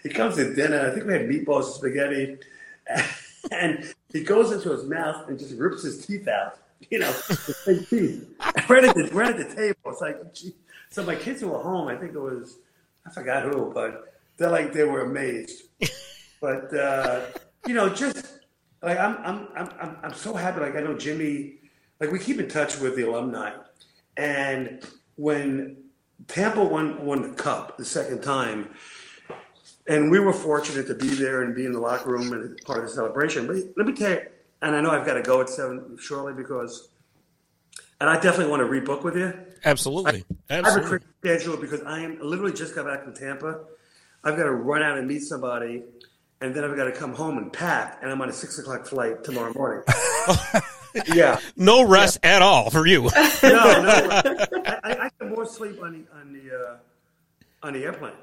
[0.08, 0.88] he comes to dinner.
[0.88, 2.38] I think we had meatballs and spaghetti.
[3.50, 7.14] And he goes into his mouth and just rips his teeth out you know,
[7.66, 8.26] big teeth.
[8.70, 9.78] Right at the right at the table.
[9.88, 10.54] It's like, gee.
[10.90, 12.60] so my kids who were home, I think it was,
[13.06, 15.64] I forgot who, but they're like they were amazed.
[16.40, 17.22] But uh,
[17.66, 18.42] you know, just
[18.84, 20.60] like I'm, I'm, I'm, I'm so happy.
[20.60, 21.56] Like I know Jimmy,
[22.00, 23.54] like we keep in touch with the alumni,
[24.18, 25.78] and when
[26.28, 28.70] Tampa won won the cup the second time,
[29.88, 32.80] and we were fortunate to be there and be in the locker room and part
[32.80, 33.48] of the celebration.
[33.48, 34.22] But let me tell you,
[34.62, 36.90] and I know I've got to go at seven shortly because,
[38.02, 39.34] and I definitely want to rebook with you.
[39.64, 40.26] Absolutely.
[40.50, 40.60] I, Absolutely.
[40.60, 43.62] I have a quick schedule because I am literally just got back from Tampa.
[44.24, 45.84] I've got to run out and meet somebody,
[46.42, 48.86] and then I've got to come home and pack, and I'm on a six o'clock
[48.86, 49.84] flight tomorrow morning.
[51.14, 51.40] yeah.
[51.56, 52.36] No rest yeah.
[52.36, 53.04] at all for you.
[53.04, 53.12] no, no.
[54.66, 56.78] I, I, I get more sleep on the on the uh,
[57.64, 58.14] on the airplane.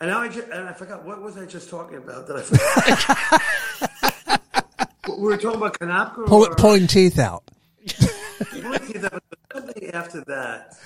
[0.00, 2.42] And now I just, and I forgot what was I just talking about that I
[2.42, 3.42] forgot
[5.18, 6.26] we were talking about Konopka?
[6.26, 7.44] Pull, pulling teeth out.
[8.50, 9.22] pulling teeth out.
[9.52, 10.76] Something after that.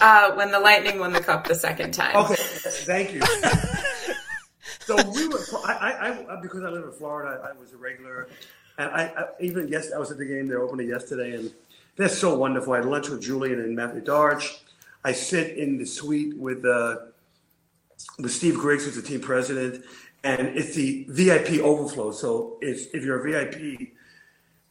[0.00, 2.14] Uh, when the Lightning won the cup the second time.
[2.16, 3.22] Okay, thank you.
[4.80, 5.40] so we were.
[5.64, 8.28] I, I, I, because I live in Florida, I, I was a regular,
[8.78, 10.46] and I, I, even yes, I was at the game.
[10.46, 11.52] They're opening yesterday, and
[11.96, 12.72] they're so wonderful.
[12.72, 14.58] I had lunch with Julian and Matthew Darch.
[15.04, 16.96] I sit in the suite with uh,
[18.18, 19.84] with Steve Griggs, who's the team president,
[20.22, 22.12] and it's the VIP overflow.
[22.12, 23.92] So if if you're a VIP,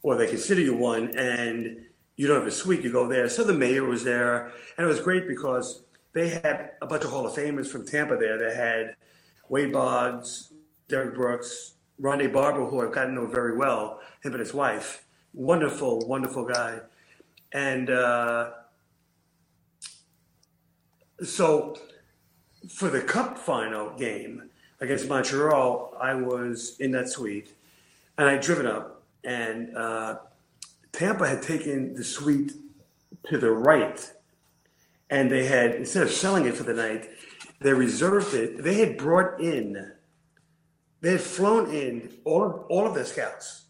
[0.02, 3.28] or they consider you one, and you don't have a suite, you go there.
[3.28, 7.10] So the mayor was there, and it was great because they had a bunch of
[7.10, 8.38] Hall of Famers from Tampa there.
[8.38, 8.96] They had
[9.48, 10.52] Wade Boggs,
[10.88, 15.04] Derrick Brooks, Rondé Barber, who I've gotten to know very well, him and his wife.
[15.32, 16.80] Wonderful, wonderful guy.
[17.52, 18.50] And uh,
[21.22, 21.76] so
[22.68, 24.50] for the cup final game
[24.80, 27.54] against Montreal, I was in that suite
[28.16, 30.18] and I'd driven up, and uh,
[30.92, 32.52] Tampa had taken the suite
[33.28, 34.12] to the right.
[35.10, 37.10] And they had, instead of selling it for the night,
[37.60, 38.62] they reserved it.
[38.62, 39.92] They had brought in,
[41.00, 43.64] they had flown in all of, all of their scouts.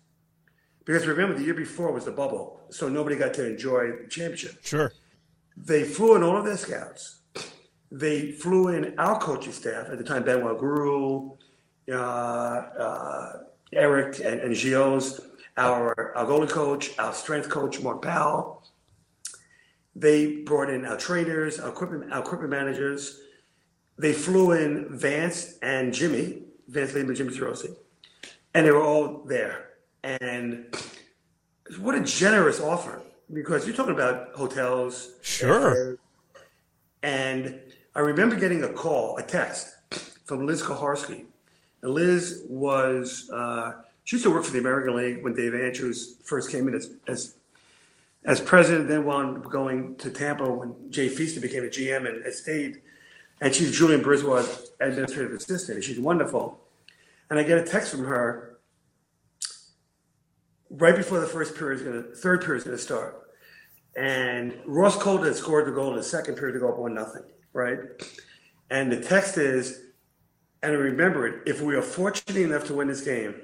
[0.85, 4.59] Because remember, the year before was the bubble, so nobody got to enjoy the championship.
[4.63, 4.93] Sure.
[5.57, 7.21] They flew in all of their scouts.
[7.91, 11.39] They flew in our coaching staff at the time, Benoit Groulx,
[11.91, 13.33] uh, uh,
[13.73, 15.21] Eric and, and Gio's,
[15.57, 18.65] our, our goalie coach, our strength coach, Mark Powell.
[19.95, 23.21] They brought in our trainers, our equipment, our equipment managers.
[23.97, 27.77] They flew in Vance and Jimmy, Vance Lehman and Jimmy Sarosi,
[28.55, 29.71] and they were all there.
[30.03, 30.75] And
[31.79, 35.13] what a generous offer because you're talking about hotels.
[35.23, 35.97] Sure.
[37.03, 37.61] And
[37.95, 39.75] I remember getting a call, a text
[40.25, 41.27] from Liz Koharski.
[41.83, 46.17] And Liz was, uh, she used to work for the American League when Dave Andrews
[46.25, 47.37] first came in as, as,
[48.25, 52.39] as president, then wound going to Tampa when Jay Feaster became a GM and has
[52.39, 52.81] stayed.
[53.41, 55.77] And she's Julien BriseBois' administrative assistant.
[55.77, 56.61] And she's wonderful.
[57.31, 58.59] And I get a text from her
[60.71, 63.21] right before the first period is going to, third period is going to start.
[63.97, 66.95] And Ross Colton had scored the goal in the second period to go up one
[66.95, 67.23] nothing,
[67.55, 67.79] right?
[68.69, 69.81] And the text is,
[70.63, 73.35] and remember it, if we are fortunate enough to win this game,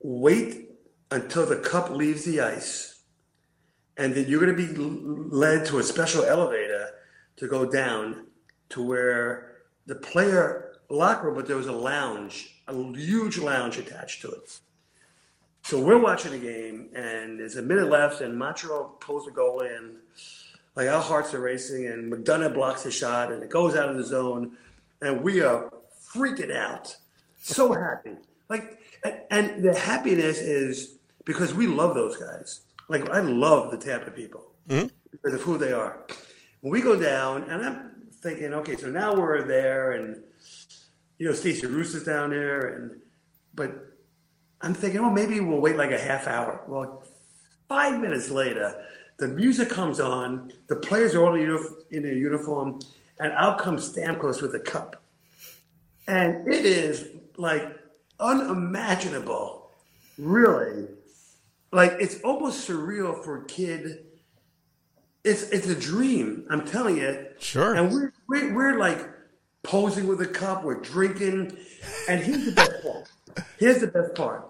[0.00, 0.68] wait
[1.10, 3.02] until the cup leaves the ice,
[3.96, 6.90] and then you're going to be led to a special elevator
[7.36, 8.26] to go down
[8.68, 14.22] to where the player locker room, but there was a lounge, a huge lounge attached
[14.22, 14.60] to it.
[15.64, 19.60] So we're watching the game, and there's a minute left, and Montreal pulls a goal
[19.60, 19.96] in.
[20.78, 23.96] Like our hearts are racing, and McDonagh blocks the shot, and it goes out of
[23.96, 24.52] the zone,
[25.02, 25.72] and we are
[26.14, 26.96] freaking out,
[27.42, 28.12] so happy.
[28.48, 28.78] Like,
[29.28, 32.60] and the happiness is because we love those guys.
[32.88, 34.86] Like I love the Tampa people mm-hmm.
[35.10, 36.06] because of who they are.
[36.60, 37.90] When we go down, and I'm
[38.22, 40.22] thinking, okay, so now we're there, and
[41.18, 43.00] you know, Stacy Roest is down there, and
[43.52, 43.74] but
[44.60, 46.62] I'm thinking, oh, maybe we'll wait like a half hour.
[46.68, 47.02] Well,
[47.68, 48.84] five minutes later,
[49.18, 52.80] the music comes on, the players are all in their uniform,
[53.18, 55.02] and out comes Stamkos with a cup.
[56.06, 57.76] And it is like
[58.20, 59.70] unimaginable,
[60.16, 60.86] really.
[61.72, 64.06] Like it's almost surreal for a kid.
[65.24, 66.46] It's it's a dream.
[66.48, 67.26] I'm telling you.
[67.38, 67.74] Sure.
[67.74, 69.06] And we're we're, we're like
[69.64, 70.64] posing with a cup.
[70.64, 71.56] We're drinking,
[72.08, 73.10] and here's the best part.
[73.58, 74.48] Here's the best part.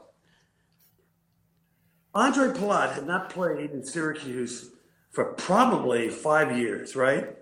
[2.14, 4.71] Ondrej Palat had not played in Syracuse
[5.11, 7.37] for probably five years, right?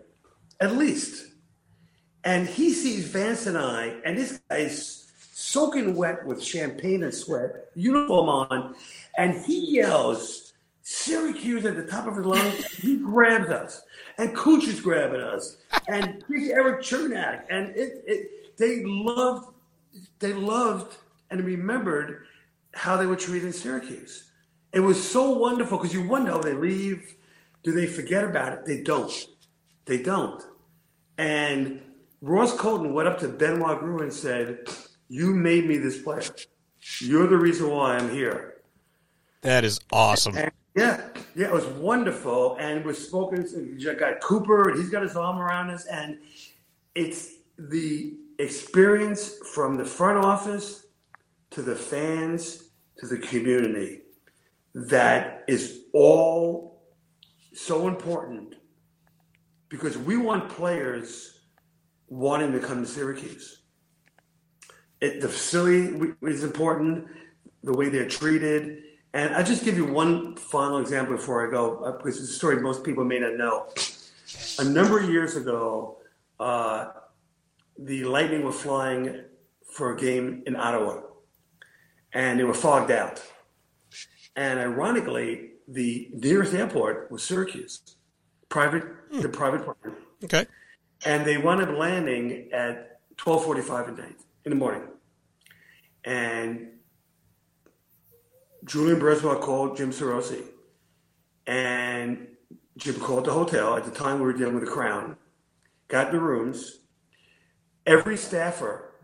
[0.60, 1.26] At least.
[2.24, 7.66] And he sees Vance and I, and this guy's soaking wet with champagne and sweat,
[7.74, 8.74] uniform on,
[9.16, 10.46] and he yells,
[10.82, 12.64] Syracuse at the top of his lungs.
[12.76, 13.82] he grabs us,
[14.18, 19.52] and Cooch is grabbing us, and Big Erik Cernak, and it, it, they loved,
[20.20, 20.96] they loved
[21.30, 22.26] and remembered
[22.72, 24.25] how they were treated in Syracuse.
[24.76, 27.14] It was so wonderful because you wonder, oh, they leave.
[27.62, 28.66] Do they forget about it?
[28.66, 29.10] They don't.
[29.86, 30.44] They don't.
[31.16, 31.80] And
[32.20, 34.68] Ross Colton went up to Benoit Groulx and said,
[35.08, 36.24] You made me this player.
[37.00, 38.56] You're the reason why I'm here.
[39.40, 40.36] That is awesome.
[40.36, 41.00] And yeah,
[41.34, 42.58] yeah, it was wonderful.
[42.60, 45.86] And we're spoken to got Cooper, and he's got his arm around us.
[45.86, 46.18] And
[46.94, 50.84] it's the experience from the front office
[51.52, 52.64] to the fans
[52.98, 54.02] to the community
[54.76, 56.82] that is all
[57.54, 58.56] so important
[59.70, 61.40] because we want players
[62.08, 63.62] wanting to come to Syracuse.
[65.00, 67.06] It, the facility is important,
[67.64, 68.82] the way they're treated.
[69.14, 72.34] And I'll just give you one final example before I go, uh, because it's a
[72.34, 73.68] story most people may not know.
[74.58, 75.96] A number of years ago,
[76.38, 76.88] uh,
[77.78, 79.22] the Lightning were flying
[79.72, 81.00] for a game in Ottawa,
[82.12, 83.22] and they were fogged out.
[84.36, 87.80] And ironically, the nearest airport was Syracuse,
[88.48, 89.20] private, hmm.
[89.20, 89.96] the private plane.
[90.22, 90.46] Okay.
[91.04, 94.82] And they wound up landing at 12:45 at night in the morning,
[96.04, 96.68] and
[98.64, 100.42] Julien BriseBois called Jim Sarosi,
[101.46, 102.28] and
[102.76, 103.76] Jim called the hotel.
[103.76, 105.16] At the time, we were dealing with the Crown.
[105.88, 106.80] Got the rooms.
[107.86, 108.94] Every staffer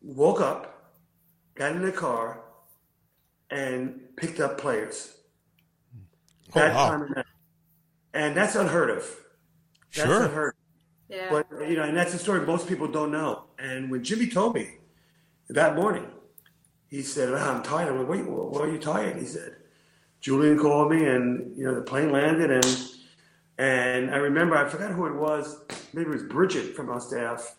[0.00, 0.94] woke up,
[1.54, 2.39] got in the car,
[3.50, 5.14] and picked up players.
[6.54, 6.90] Oh, That wow.
[6.90, 7.26] time of night.
[8.14, 9.16] And that's unheard of.
[9.94, 10.22] That's Sure.
[10.24, 11.16] unheard of.
[11.16, 11.28] Yeah.
[11.30, 13.44] But you know, and that's a story most people don't know.
[13.58, 14.78] And when Jimmy told me
[15.48, 16.06] that morning,
[16.88, 19.56] he said, "Ah, "I'm tired." I'm like, "Wait, why are you tired?" He said,
[20.20, 22.66] "Julien called me, and you know, the plane landed, and
[23.58, 25.64] and I remember I forgot who it was.
[25.92, 27.56] Maybe it was Bridget from our staff.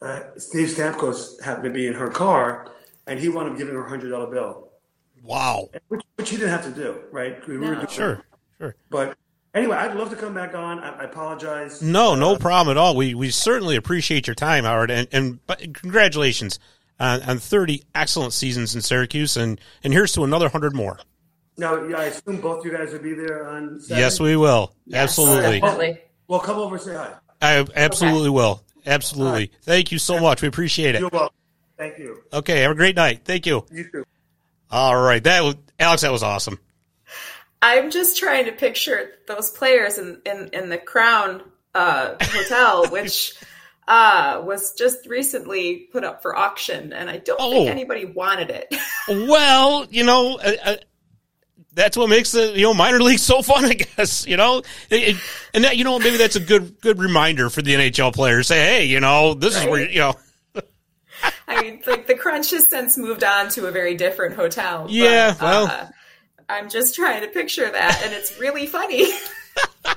[0.00, 2.72] Uh, Steve Stamkos happened to be in her car,
[3.06, 4.65] and he wound up giving her a hundred dollar bill,
[5.26, 5.68] Wow.
[5.88, 7.46] which, which he didn't have to do, right?
[7.46, 7.74] We No.
[7.74, 8.22] doing- Sure.
[8.60, 8.74] Sure.
[8.90, 9.16] But
[9.54, 10.78] anyway, I'd love to come back on.
[10.80, 11.82] I, I apologize.
[11.82, 12.96] No, no uh, problem at all.
[12.96, 16.58] We we certainly appreciate your time, Howard, and and but congratulations
[16.98, 20.98] on, on thirty excellent seasons in Syracuse, and and here's to another hundred more.
[21.58, 24.00] Now, yeah, I assume both you guys will be there on Saturday?
[24.00, 24.74] Yes, we will.
[24.92, 26.00] Absolutely, oh, Definitely.
[26.28, 27.14] Well, come over and say hi.
[27.40, 28.62] I absolutely will.
[28.86, 29.50] Absolutely.
[29.62, 30.42] Thank you so much.
[30.42, 31.00] We appreciate it.
[31.00, 31.34] You're welcome.
[31.76, 32.22] Thank you.
[32.32, 33.22] Okay, have a great night.
[33.24, 33.66] Thank you.
[33.70, 34.04] You too.
[34.70, 36.02] All right, that was Alex.
[36.02, 36.58] That was awesome.
[37.62, 41.42] I'm just trying to picture those players in, in, in the Crown
[41.74, 43.34] uh, Hotel, which
[43.88, 47.50] uh, was just recently put up for auction, and I don't Oh.
[47.52, 48.72] think anybody wanted it.
[49.08, 50.76] Well, you know, uh, uh,
[51.72, 54.26] that's what makes the you know minor league so fun, I guess.
[54.26, 54.58] You know,
[54.90, 55.16] It- it-
[55.54, 58.48] and that you know maybe that's a good good reminder for the NHL players.
[58.48, 60.14] Say, hey, you know, this is where you know.
[61.48, 64.82] I mean, like the Crunch has since moved on to a very different hotel.
[64.82, 65.66] but, Yeah, well.
[65.66, 65.86] uh,
[66.48, 69.04] I'm just trying to picture that, and it's really funny.
[69.86, 69.96] and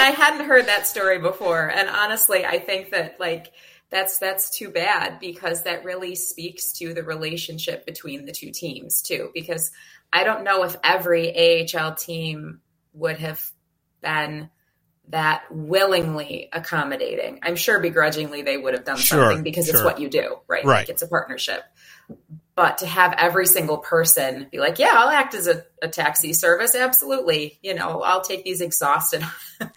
[0.00, 3.52] I hadn't heard that story before, and honestly, I think that like
[3.90, 9.02] that's that's too bad because that really speaks to the relationship between the two teams
[9.02, 9.30] too.
[9.34, 9.70] Because
[10.12, 12.60] I don't know if every AHL team
[12.94, 13.50] would have
[14.00, 14.50] been
[15.08, 17.40] that willingly accommodating.
[17.42, 20.64] I'm sure begrudgingly they would have done Sure, something because it's what you do, right?
[20.64, 20.80] Right.
[20.80, 21.62] Like it's a partnership.
[22.54, 26.32] But to have every single person be like, yeah, I'll act as a, a taxi
[26.32, 26.74] service.
[26.74, 27.58] Absolutely.
[27.62, 29.22] You know, I'll take these exhausted,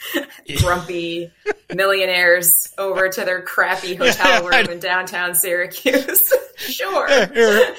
[0.60, 1.32] grumpy
[1.74, 6.34] millionaires over to their crappy hotel room in downtown Syracuse.
[6.56, 7.08] sure.
[7.28, 7.76] Here.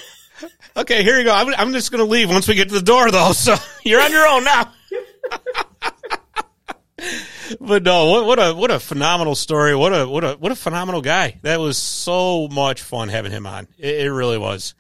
[0.76, 1.34] Okay, here you go.
[1.34, 3.32] I'm, I'm just going to leave once we get to the door, though.
[3.32, 4.72] So you're on your own now.
[7.61, 9.74] But no, what, what a what a phenomenal story.
[9.74, 11.38] What a what a what a phenomenal guy.
[11.42, 13.68] That was so much fun having him on.
[13.78, 14.74] It, it really was.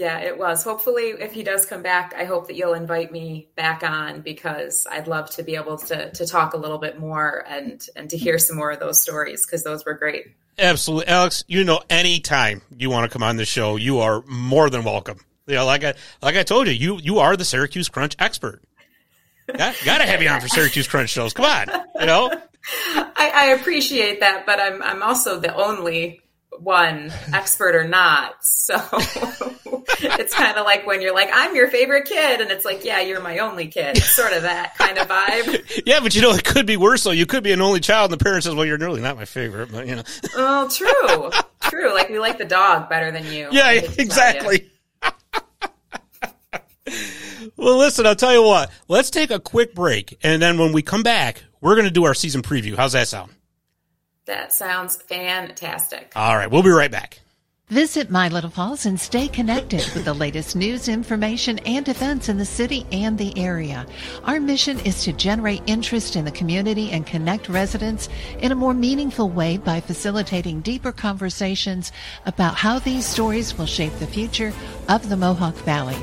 [0.00, 0.64] Yeah, it was.
[0.64, 4.86] Hopefully, if he does come back, I hope that you'll invite me back on because
[4.90, 8.16] I'd love to be able to to talk a little bit more and and to
[8.16, 10.24] hear some more of those stories because those were great.
[10.58, 11.44] Absolutely, Alex.
[11.48, 15.18] You know, anytime you want to come on the show, you are more than welcome.
[15.46, 18.62] You know, like I like I told you, you you are the Syracuse Crunch expert.
[19.56, 21.32] Got, gotta have you on for Syracuse Crunch shows.
[21.32, 21.66] Come on,
[22.00, 22.30] you know.
[22.94, 26.20] I, I appreciate that, but I'm I'm also the only
[26.58, 28.44] one, expert or not.
[28.44, 28.74] So
[30.02, 33.00] it's kind of like when you're like, I'm your favorite kid, and it's like, yeah,
[33.00, 33.96] you're my only kid.
[33.96, 35.82] Sort of that kind of vibe.
[35.86, 37.04] Yeah, but you know, it could be worse.
[37.04, 37.10] though.
[37.12, 39.24] you could be an only child, and the parent says, "Well, you're really not my
[39.24, 40.02] favorite." But you know,
[40.36, 41.30] Oh, true,
[41.70, 41.94] true.
[41.94, 43.48] Like we like the dog better than you.
[43.50, 44.04] yeah, I hate to tell you.
[44.04, 44.70] exactly.
[47.56, 48.70] well, listen, I'll tell you what.
[48.88, 52.04] Let's take a quick break, and then when we come back, we're going to do
[52.04, 52.76] our season preview.
[52.76, 53.32] How's that sound?
[54.26, 56.12] That sounds fantastic.
[56.14, 57.20] All right, we'll be right back.
[57.70, 62.36] Visit My Little Falls and stay connected with the latest news, information, and events in
[62.36, 63.86] the city and the area.
[64.24, 68.08] Our mission is to generate interest in the community and connect residents
[68.40, 71.92] in a more meaningful way by facilitating deeper conversations
[72.26, 74.52] about how these stories will shape the future
[74.88, 75.96] of the Mohawk Valley.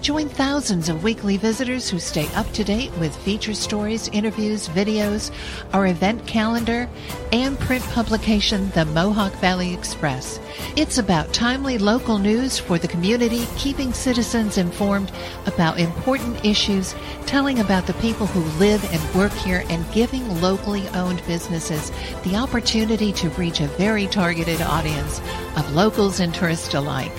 [0.00, 5.30] Join thousands of weekly visitors who stay up to date with feature stories, interviews, videos,
[5.72, 6.88] our event calendar,
[7.32, 10.40] and print publication, The Mohawk Valley Express.
[10.76, 15.12] It's about timely local news for the community, keeping citizens informed
[15.46, 16.94] about important issues,
[17.26, 21.92] telling about the people who live and work here, and giving locally owned businesses
[22.24, 25.20] the opportunity to reach a very targeted audience
[25.56, 27.12] of locals and tourists alike.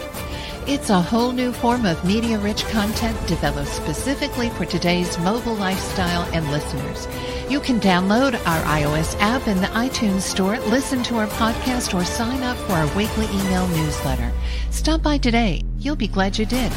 [0.65, 6.23] It's a whole new form of media rich content developed specifically for today's mobile lifestyle
[6.33, 7.05] and listeners.
[7.49, 12.05] You can download our iOS app in the iTunes Store, listen to our podcast, or
[12.05, 14.31] sign up for our weekly email newsletter.
[14.69, 15.63] Stop by today.
[15.79, 16.71] You'll be glad you did.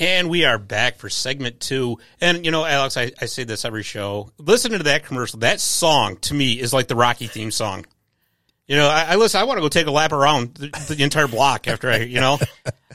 [0.00, 1.98] And we are back for segment two.
[2.20, 4.30] And, you know, Alex, I, I say this every show.
[4.38, 5.40] Listen to that commercial.
[5.40, 7.84] That song, to me, is like the Rocky theme song.
[8.68, 11.02] You know, I, I listen, I want to go take a lap around the, the
[11.02, 12.38] entire block after I, you know,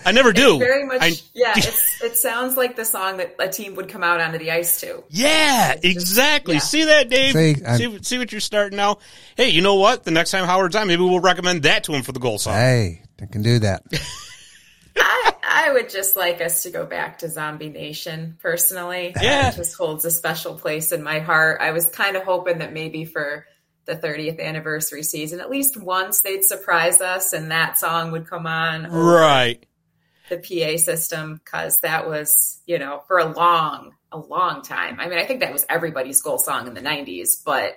[0.05, 0.57] I never do.
[0.57, 3.89] It's very much, I, yeah, it's, it sounds like the song that a team would
[3.89, 5.03] come out onto the ice to.
[5.09, 6.53] Yeah, It's just- exactly.
[6.55, 6.59] yeah.
[6.59, 7.33] See that, Dave?
[7.33, 8.99] See, See, see, what you're starting now?
[9.35, 10.03] Hey, you know what?
[10.03, 12.53] The next time Howard's on, maybe we'll recommend that to him for the goal song.
[12.53, 13.81] Hey, I can do that.
[14.95, 15.22] I,
[15.55, 19.13] I would just like us to go back to Zombie Nation personally.
[19.21, 19.49] Yeah.
[19.49, 21.61] It just holds a special place in my heart.
[21.61, 23.45] I was kind of hoping that maybe for
[23.85, 28.47] the 30th anniversary season, at least once they'd surprise us and that song would come
[28.47, 29.63] on Right.
[30.29, 34.99] the PA system because that was, you know, for a long, a long time.
[34.99, 37.75] I mean, I think that was everybody's goal song in the 90s, but,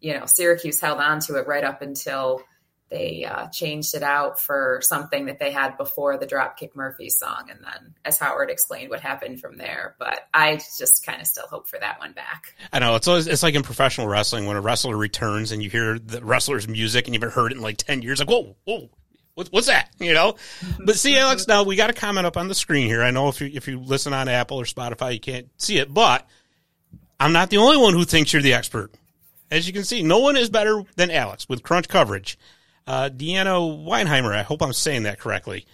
[0.00, 2.42] you know, Syracuse held on to it right up until
[2.88, 7.48] they uh, changed it out for something that they had before the Dropkick Murphys song.
[7.50, 9.96] And then, as Howard explained, what happened from there.
[9.98, 12.54] But I just kind of still hope for that one back.
[12.72, 15.70] I know it's always, it's like in professional wrestling when a wrestler returns and you
[15.70, 18.88] hear the wrestler's music and you've heard it in like ten years, like whoa, whoa,
[19.34, 19.90] what, what's that?
[19.98, 20.36] You know.
[20.78, 23.02] But see, Alex, now we got a comment up on the screen here.
[23.02, 25.92] I know if you if you listen on Apple or Spotify, you can't see it,
[25.92, 26.26] but
[27.18, 28.92] I'm not the only one who thinks you're the expert.
[29.50, 32.38] As you can see, no one is better than Alex with crunch coverage.
[32.86, 35.66] Uh, Deanna Weinheimer, I hope I'm saying that correctly.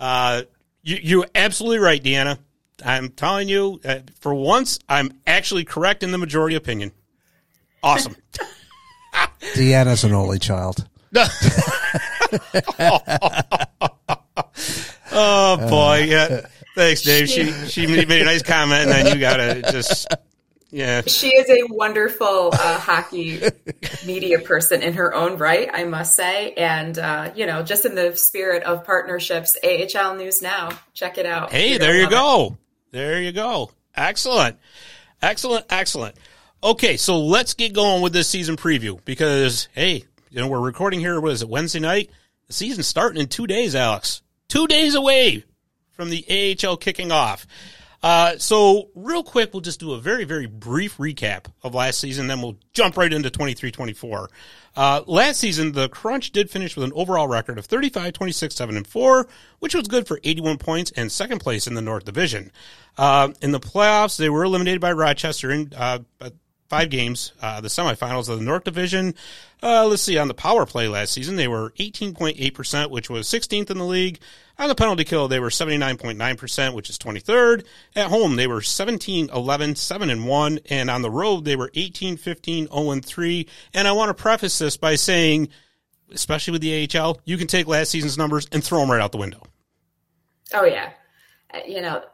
[0.00, 0.42] Uh,
[0.82, 2.38] you, you're absolutely right, Deanna.
[2.84, 6.92] I'm telling you, uh, for once, I'm actually correct in the majority opinion.
[7.82, 8.16] Awesome.
[9.54, 10.88] Deanna's an only child.
[15.12, 16.46] oh boy, yeah.
[16.74, 17.28] Thanks, Dave.
[17.28, 20.08] She she made a nice comment, and then you gotta just
[20.74, 21.02] yeah.
[21.06, 23.40] She is a wonderful uh, hockey
[24.06, 26.52] media person in her own right, I must say.
[26.54, 31.26] And, uh, you know, just in the spirit of partnerships, AHL News Now, check it
[31.26, 31.52] out.
[31.52, 32.10] Hey, You're there you it.
[32.10, 32.56] go.
[32.90, 33.70] There you go.
[33.94, 34.58] Excellent.
[35.22, 35.64] Excellent.
[35.70, 36.16] Excellent.
[36.64, 40.98] Okay, so let's get going with this season preview because hey, you know we're recording
[40.98, 41.20] here.
[41.20, 41.48] What is it?
[41.48, 42.10] Wednesday night.
[42.48, 44.22] The season's starting in two days, Alex.
[44.48, 45.44] Two days away
[45.92, 47.46] from the AHL kicking off.
[48.04, 52.26] Uh, so real quick, we'll just do a very, very brief recap of last season,
[52.26, 54.26] then we'll jump right into 23-24.
[54.76, 58.76] Uh, last season, the Crunch did finish with an overall record of 35, 26, 7,
[58.76, 59.26] and 4,
[59.60, 62.52] which was good for 81 points and second place in the North Division.
[62.98, 66.00] Uh, in the playoffs, they were eliminated by Rochester uh,
[66.68, 69.14] five games, uh, the semifinals of the North Division.
[69.62, 73.70] Uh, let's see, on the power play last season, they were 18.8%, which was 16th
[73.70, 74.18] in the league.
[74.58, 77.64] On the penalty kill, they were 79.9%, which is 23rd.
[77.96, 80.60] At home, they were 17, 11, 7 and 1.
[80.70, 83.48] And on the road, they were 18, 15, 0 and 3.
[83.72, 85.48] And I want to preface this by saying,
[86.12, 89.12] especially with the AHL, you can take last season's numbers and throw them right out
[89.12, 89.42] the window.
[90.52, 90.90] Oh yeah,
[91.52, 92.04] Uh, you know,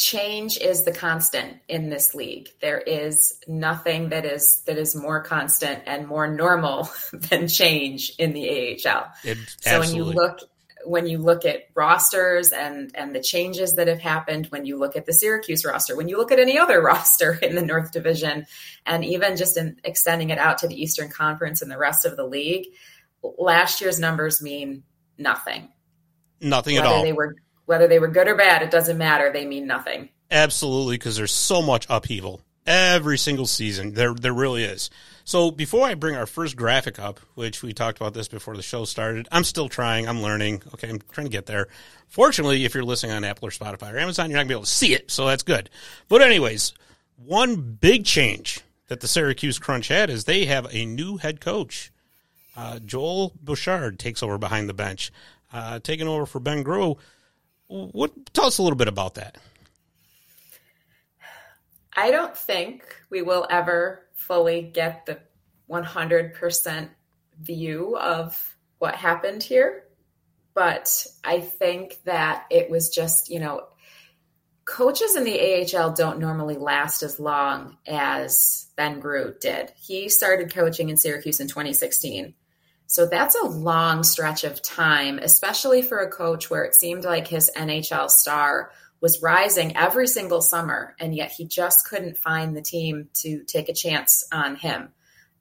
[0.00, 2.48] change is the constant in this league.
[2.62, 8.32] There is nothing that is that is more constant and more normal than change in
[8.32, 8.48] the
[8.88, 9.12] AHL.
[9.22, 10.38] It- so when you look
[10.86, 14.96] when you look at rosters and and the changes that have happened when you look
[14.96, 18.46] at the Syracuse roster when you look at any other roster in the North Division
[18.86, 22.16] and even just in extending it out to the Eastern Conference and the rest of
[22.16, 22.68] the league
[23.22, 24.82] last year's numbers mean
[25.18, 25.68] nothing
[26.40, 27.02] Nothing at all.
[27.02, 27.36] they were
[27.70, 31.32] whether they were good or bad it doesn't matter they mean nothing Absolutely, because there's
[31.32, 33.94] so much upheaval every single season.
[33.94, 34.90] There, there really is.
[35.24, 38.62] So before I bring our first graphic up, which we talked about this before the
[38.62, 40.08] show started, I'm still trying.
[40.08, 40.62] I'm learning.
[40.74, 41.66] Okay, I'm trying to get there.
[42.08, 44.64] Fortunately, if you're listening on Apple or Spotify or Amazon, you're not gonna be able
[44.64, 45.68] to see it, so that's good.
[46.08, 46.74] But anyways,
[47.16, 51.92] one big change that the Syracuse Crunch had is they have a new head coach.
[52.56, 55.12] Uh, Joel Bouchard takes over behind the bench,
[55.52, 56.98] uh, taking over for Ben Groulx.
[57.70, 58.34] What?
[58.34, 59.38] Tell us a little bit about that.
[61.96, 65.18] i don't think we will ever fully get the
[65.68, 66.88] 100%
[67.40, 69.84] view of what happened here
[70.54, 73.66] but i think that it was just you know
[74.64, 79.72] coaches in the AHL don't normally last as long as Ben Groulx did.
[79.76, 82.34] He started coaching in Syracuse in 2016.
[82.90, 87.28] So that's a long stretch of time, especially for a coach where it seemed like
[87.28, 92.62] his NHL star was rising every single summer, and yet he just couldn't find the
[92.62, 94.88] team to take a chance on him.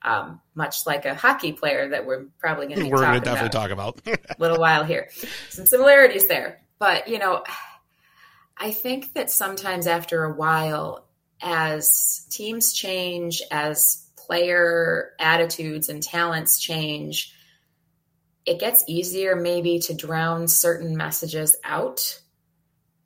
[0.03, 3.49] Um, much like a hockey player that we're probably going to We're going to definitely
[3.49, 3.99] talk about.
[4.05, 5.09] A little while here.
[5.49, 6.61] Some similarities there.
[6.77, 7.43] But, you know,
[8.55, 11.03] I think that sometimes after a while,
[11.41, 17.33] as teams change, as player attitudes and talents change,
[18.49, 22.19] it gets easier maybe to drown certain messages out.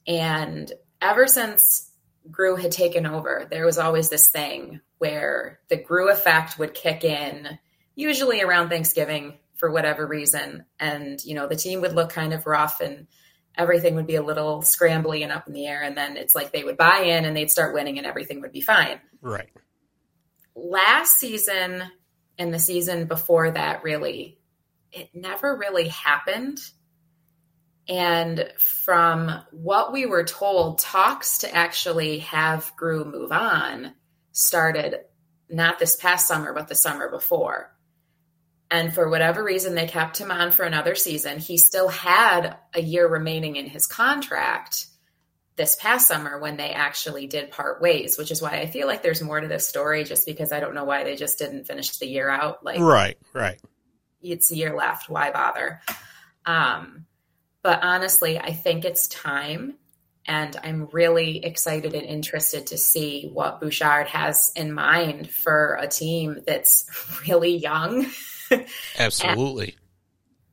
[0.07, 0.71] And
[1.01, 1.91] ever since
[2.31, 7.03] Groulx had taken over, there was always this thing where the Groulx effect would kick
[7.03, 7.59] in,
[7.93, 10.63] usually around Thanksgiving for whatever reason.
[10.79, 13.07] And, you know, the team would look kind of rough and
[13.57, 15.83] everything would be a little scrambly and up in the air.
[15.83, 18.53] And then it's like they would buy in and they'd start winning and everything would
[18.53, 19.01] be fine.
[19.21, 19.49] Right.
[20.55, 21.83] Last season
[22.37, 24.39] and the season before that, really,
[24.93, 26.59] it never really happened.
[27.87, 33.93] And from what we were told, talks to actually have Groulx move on
[34.31, 34.99] started
[35.49, 37.71] not this past summer, but the summer before.
[38.71, 41.37] And for whatever reason, they kept him on for another season.
[41.37, 44.87] He still had a year remaining in his contract
[45.55, 49.03] this past summer when they actually did part ways, which is why I feel like
[49.03, 51.97] there's more to this story just because I don't know why they just didn't finish
[51.97, 52.63] the year out.
[52.63, 53.61] Like, right, right.
[54.24, 55.09] It's a year left.
[55.09, 55.82] Why bother?
[56.45, 57.05] Um,
[57.61, 59.76] but honestly, I think it's time.
[60.26, 65.88] And I'm really excited and interested to see what Bouchard has in mind for a
[65.88, 66.86] team that's
[67.28, 68.05] really young.
[68.97, 69.76] Absolutely.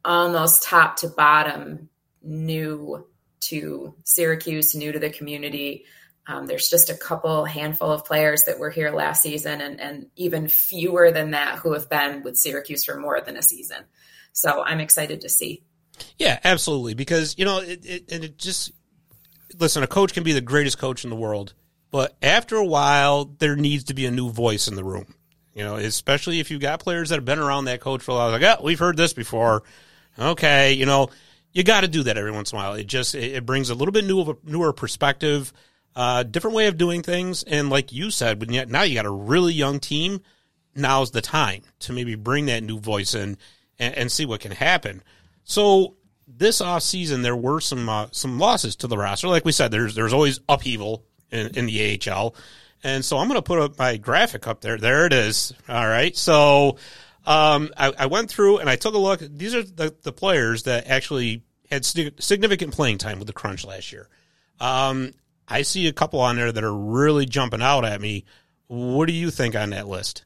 [0.05, 1.89] almost top to bottom,
[2.23, 3.07] new
[3.41, 5.85] to Syracuse, new to the community.
[6.31, 10.07] Um, there's just a couple handful of players that were here last season, and, and
[10.15, 13.79] even fewer than that who have been with Syracuse for more than a season.
[14.33, 15.65] So I'm excited to see.
[16.19, 16.95] Yeah, absolutely.
[16.95, 18.71] Because you know, it, it, and it just
[19.59, 19.83] listen.
[19.83, 21.55] A coach can be the greatest coach in the world,
[21.91, 25.13] but after a while, there needs to be a new voice in the room.
[25.53, 28.15] You know, especially if you've got players that have been around that coach for a
[28.15, 28.31] while.
[28.31, 29.65] Like, oh, we've heard this before.
[30.17, 31.11] Okay, you know,
[31.53, 32.75] you got to do that every once in a while.
[32.75, 35.53] It just it, it brings a little bit new of a newer perspective,
[35.97, 37.43] uh, different way of doing things.
[37.43, 40.21] And like you said, when you, now you got a really young team,
[40.75, 43.37] now's the time to maybe bring that new voice in
[43.79, 45.03] and, and see what can happen.
[45.45, 49.29] So this off season, there were some uh, some losses to the roster.
[49.29, 52.35] Like we said, there's there's always upheaval in, in the AHL,
[52.85, 54.79] and so I'm going to put up my graphic up there.
[54.79, 55.53] There it is.
[55.69, 56.77] All right, so
[57.27, 59.21] um, I, I, went through and I took a look.
[59.21, 63.93] These are the, the players that actually had significant playing time with the Crunch last
[63.93, 64.09] year.
[64.59, 65.13] Um,
[65.51, 68.25] I see a couple on there that are really jumping out at me.
[68.69, 70.25] What do you think on that list?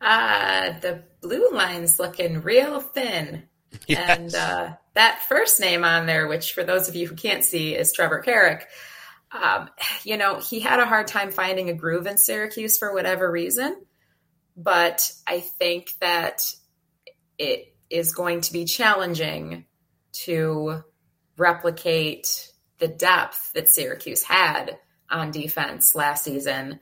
[0.00, 3.44] Uh, the blue line's looking real thin.
[3.86, 4.18] Yes.
[4.18, 7.74] And uh, that first name on there, which for those of you who can't see,
[7.74, 8.66] is Trevor Carrick.
[9.30, 9.68] Um,
[10.02, 13.76] you know, he had a hard time finding a groove in Syracuse for whatever reason,
[14.56, 16.42] but I think that
[17.36, 19.66] it is going to be challenging
[20.24, 20.82] to
[21.36, 24.78] replicate the depth that Syracuse had
[25.10, 26.80] on defense last season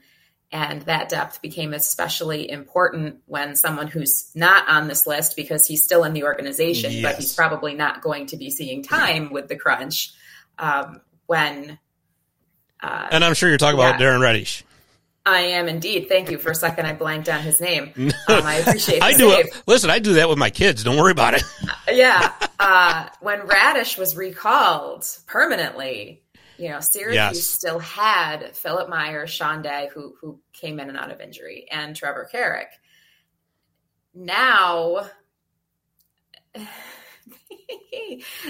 [0.51, 5.83] and that depth became especially important when someone who's not on this list because he's
[5.83, 7.03] still in the organization, yes.
[7.03, 10.13] but he's probably not going to be seeing time with the crunch
[10.57, 11.77] um, when.
[12.81, 13.89] Uh, and I'm sure you're talking yeah.
[13.89, 14.63] about Darren Raddysh.
[15.25, 16.07] I am indeed.
[16.07, 16.37] Thank you.
[16.37, 17.91] For a second, I blanked on his name.
[18.27, 19.03] Um, I appreciate.
[19.03, 19.47] I do it.
[19.67, 20.83] Listen, I do that with my kids.
[20.83, 21.43] Don't worry about it.
[21.91, 22.33] yeah.
[22.59, 26.23] Uh, when Raddysh was recalled permanently,
[26.57, 27.43] you know, Syracuse yes.
[27.43, 31.95] still had Philip Myers, Sean Day, who who came in and out of injury, and
[31.95, 32.69] Trevor Carrick.
[34.15, 35.07] Now,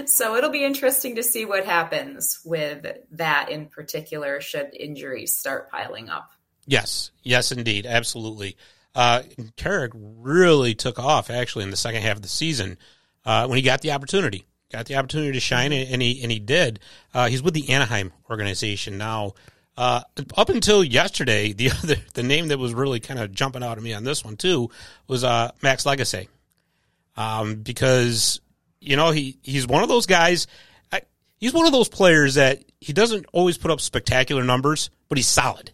[0.06, 5.70] so it'll be interesting to see what happens with that in particular, should injuries start
[5.70, 6.32] piling up.
[6.66, 8.58] Yes, yes, indeed, absolutely.
[8.94, 9.24] Uh,
[9.56, 12.78] Carrick really took off actually in the second half of the season
[13.26, 16.40] uh, when he got the opportunity got the opportunity to shine, and he and he
[16.40, 16.80] did.
[17.14, 19.34] Uh, he's with the Anaheim organization now.
[19.78, 20.02] Uh,
[20.38, 23.84] up until yesterday, the other the name that was really kind of jumping out at
[23.84, 24.70] me on this one too
[25.08, 26.28] was uh, Max Lagacé,
[27.16, 28.42] um, because
[28.80, 30.48] you know he he's one of those guys.
[30.92, 31.02] I,
[31.38, 35.28] he's one of those players that he doesn't always put up spectacular numbers, but he's
[35.28, 35.72] solid.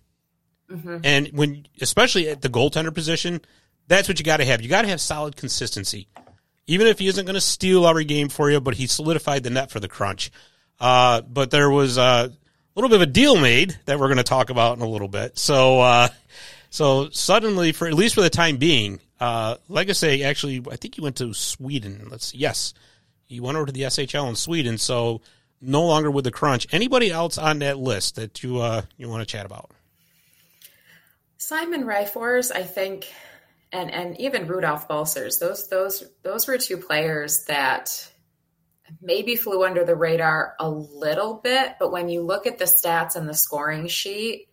[0.72, 0.98] Mm-hmm.
[1.04, 3.42] And when, especially at the goaltender position,
[3.88, 4.62] that's what you got to have.
[4.62, 6.08] You got to have solid consistency
[6.68, 9.50] even if he isn't going to steal every game for you, but he solidified the
[9.50, 10.32] net for the crunch.
[10.80, 12.32] Uh, but there was a
[12.76, 15.08] little bit of a deal made that we're going to talk about in a little
[15.08, 15.38] bit.
[15.38, 16.08] So, uh,
[16.70, 21.02] so suddenly, for at least for the time being, uh, Lagacé actually, I think he
[21.02, 22.08] went to Sweden.
[22.10, 22.38] Let's see.
[22.38, 22.74] Yes,
[23.28, 24.78] he went over to the SHL in Sweden.
[24.78, 25.22] So
[25.60, 26.68] no longer with the crunch.
[26.72, 29.72] Anybody else on that list that you uh, you want to chat about?
[31.42, 33.12] Simon Ryfors, I think
[33.72, 35.40] and and even Rudolph Balcers.
[35.40, 38.08] Those those those were two players that
[39.02, 43.16] maybe flew under the radar a little bit, but when you look at the stats
[43.16, 44.50] and the scoring sheet,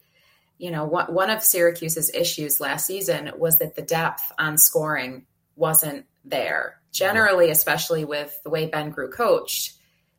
[0.56, 5.26] you know, one, one of Syracuse's issues last season was that the depth on scoring
[5.56, 6.76] wasn't there.
[6.76, 6.92] Mm-hmm.
[6.92, 9.77] Generally, especially with the way Ben Groulx coached,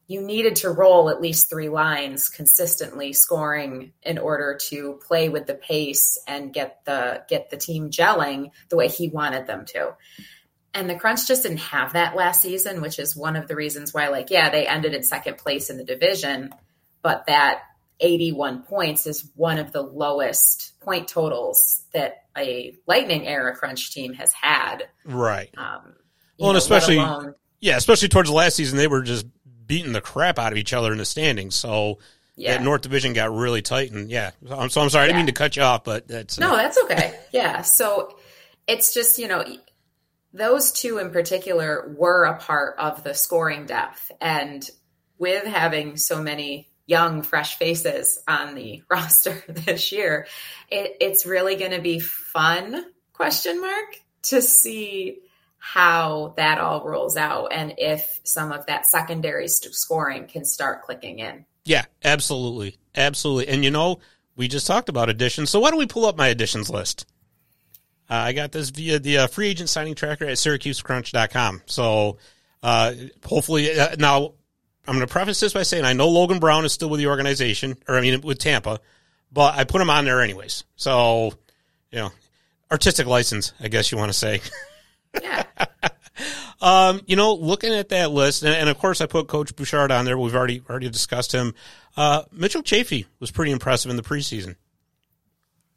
[0.10, 5.46] you needed to roll at least three lines consistently scoring in order to play with
[5.46, 9.96] the pace and get the get the team gelling the way he wanted them to.
[10.74, 13.94] And the Crunch just didn't have that last season, which is one of the reasons
[13.94, 16.50] why like yeah, they ended in second place in the division,
[17.04, 17.62] but that
[18.00, 24.14] 81 points is one of the lowest point totals that a Lightning era Crunch team
[24.14, 24.90] has had.
[25.06, 25.54] Right.
[25.56, 25.94] Um,
[26.40, 26.98] well, know, and especially
[27.62, 29.26] yeah, especially towards the last season, they were just
[29.70, 31.56] beating the crap out of each other in the standings.
[31.56, 32.00] So
[32.36, 32.58] yeah.
[32.58, 34.32] that North Division got really tight, and yeah.
[34.46, 36.42] So I'm, so I'm sorry, I didn't mean to cut you off, but that's uh,
[36.42, 37.18] No, that's okay.
[37.32, 37.62] Yeah.
[37.62, 38.18] So
[38.68, 39.46] it's just, you know,
[40.34, 44.12] those two in particular were a part of the scoring depth.
[44.20, 44.68] And
[45.20, 50.28] with having so many young, fresh faces on the roster this year,
[50.70, 55.20] it, it's really going to be fun, question mark, to see
[55.60, 60.82] how that all rolls out and if some of that secondary st- scoring can start
[60.84, 61.46] clicking in.
[61.66, 62.78] Yeah, absolutely.
[62.96, 63.50] Absolutely.
[63.54, 64.00] And you know,
[64.36, 65.50] we just talked about additions.
[65.50, 67.06] So why don't we pull up my additions list?
[68.10, 71.62] Uh, I got this via the uh, free agent signing tracker at syracusecrunch.com.
[71.68, 72.18] So
[72.64, 72.94] uh,
[73.24, 74.34] hopefully, uh, now
[74.88, 77.08] I'm going to preface this by saying I know Logan Brown is still with the
[77.08, 78.80] organization, or I mean, with Tampa,
[79.32, 80.64] but I put him on there anyways.
[80.76, 81.34] So,
[81.92, 82.12] you know,
[82.72, 84.42] artistic license, I guess you want to say.
[85.22, 85.44] Yeah.
[86.62, 89.92] Um, you know, looking at that list, and, and of course, I put Coach Bouchard
[89.92, 90.18] on there.
[90.18, 91.54] We've already already discussed him.
[91.96, 94.56] Uh, Mitchell Chaffee was pretty impressive in the preseason.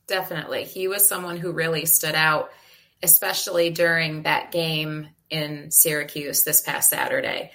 [0.07, 0.65] Definitely.
[0.65, 2.51] He was someone who really stood out,
[3.03, 7.53] especially during that game in Syracuse this past Saturday.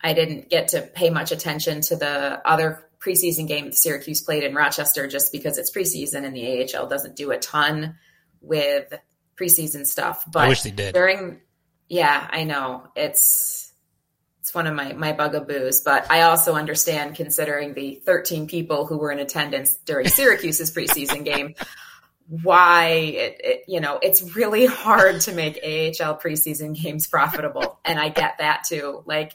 [0.00, 4.44] I didn't get to pay much attention to the other preseason game that Syracuse played
[4.44, 7.96] in Rochester just because it's preseason and the AHL doesn't do a ton
[8.40, 8.92] with
[9.40, 10.24] preseason stuff.
[10.30, 10.94] But I wish they did.
[10.94, 11.40] during
[11.88, 12.88] yeah, I know.
[12.96, 13.72] It's
[14.40, 18.98] it's one of my my bugaboos, but I also understand considering the 13 people who
[18.98, 21.54] were in attendance during Syracuse's preseason game
[22.28, 27.98] why it, it you know it's really hard to make AHL preseason games profitable and
[27.98, 29.34] I get that too like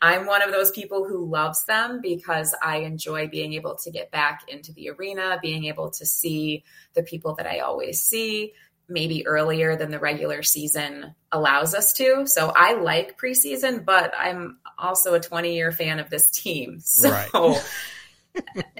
[0.00, 4.10] I'm one of those people who loves them because I enjoy being able to get
[4.10, 8.54] back into the arena being able to see the people that I always see
[8.88, 12.26] maybe earlier than the regular season allows us to.
[12.26, 16.80] So I like preseason but I'm also a 20 year fan of this team.
[16.92, 17.62] So Right.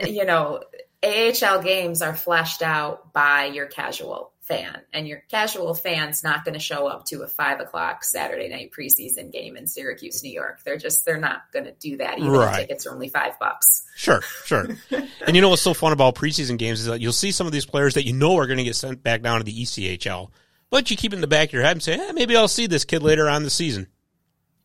[0.06, 0.62] you know,
[1.02, 6.54] AHL games are fleshed out by your casual fan, and your casual fan's not going
[6.54, 10.60] to show up to a five o'clock Saturday night preseason game in Syracuse, New York.
[10.64, 12.54] They're just they're not going to do that, even Right.
[12.62, 13.84] if tickets are only five bucks.
[13.96, 14.68] Sure, sure.
[15.26, 17.52] and you know what's so fun about preseason games is that you'll see some of
[17.52, 20.30] these players that you know are going to get sent back down to the ECHL,
[20.70, 22.66] but you keep in the back of your head and say, eh, maybe I'll see
[22.66, 23.86] this kid later on the season.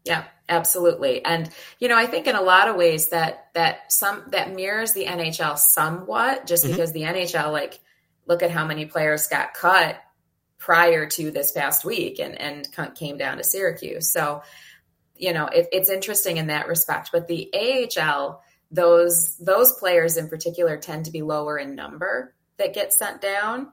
[0.05, 1.23] Yeah, absolutely.
[1.23, 1.49] And
[1.79, 5.05] you know, I think in a lot of ways that that some that mirrors the
[5.05, 6.71] NHL somewhat, just Mhm.
[6.71, 7.79] because the NHL, like,
[8.27, 9.97] look at how many players got cut
[10.57, 14.11] prior to this past week and and came down to Syracuse.
[14.11, 14.41] So,
[15.15, 17.09] you know, it, it's interesting in that respect.
[17.11, 22.73] But the AHL, those those players in particular tend to be lower in number that
[22.73, 23.71] get sent down.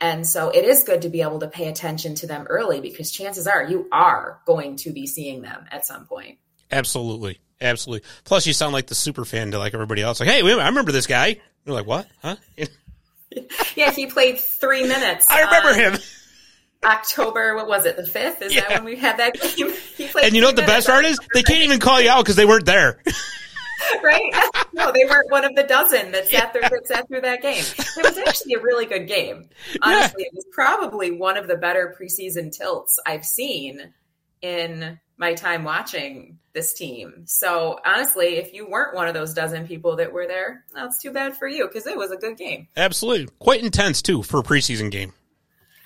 [0.00, 3.10] And so it is good to be able to pay attention to them early because
[3.10, 6.38] chances are you are going to be seeing them at some point.
[6.70, 8.08] Absolutely, absolutely.
[8.24, 10.20] Plus, you sound like the super fan to like everybody else.
[10.20, 11.36] Like, hey, I remember this guy.
[11.66, 12.08] You're like, what?
[12.22, 12.36] Huh?
[13.76, 15.26] Yeah, he played three minutes.
[15.30, 15.98] I remember him.
[16.82, 18.42] October, what was it, the 5th?
[18.42, 18.62] Is Yeah.
[18.62, 19.72] that when we had that game?
[19.96, 21.18] He played And you know what the best part is?
[21.34, 23.00] They can't even call you out because they weren't there.
[24.02, 24.32] right?
[24.72, 27.62] No, they weren't one of the dozen that sat through that sat through that game.
[27.78, 29.48] It was actually a really good game.
[29.82, 33.92] Honestly, it was probably one of the better preseason tilts I've seen
[34.42, 37.24] in my time watching this team.
[37.26, 41.12] So honestly, if you weren't one of those dozen people that were there, it's too
[41.12, 42.66] bad for you because it was a good game.
[42.76, 45.12] Absolutely, quite intense too for a preseason game.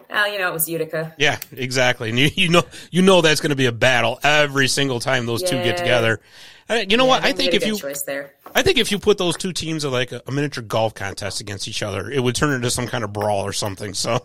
[0.09, 1.15] Well, you know, it was Utica.
[1.19, 2.11] Yeah, exactly.
[2.11, 2.63] And you, you know,
[2.93, 6.21] you know that's going to be a battle every single time those two get together.
[6.69, 7.25] Uh, You know what?
[7.25, 8.35] I think if you, choice there.
[8.55, 11.41] I think if you put those two teams at like a, a miniature golf contest
[11.41, 13.95] against each other, it would turn into some kind of brawl or something.
[13.95, 14.25] So,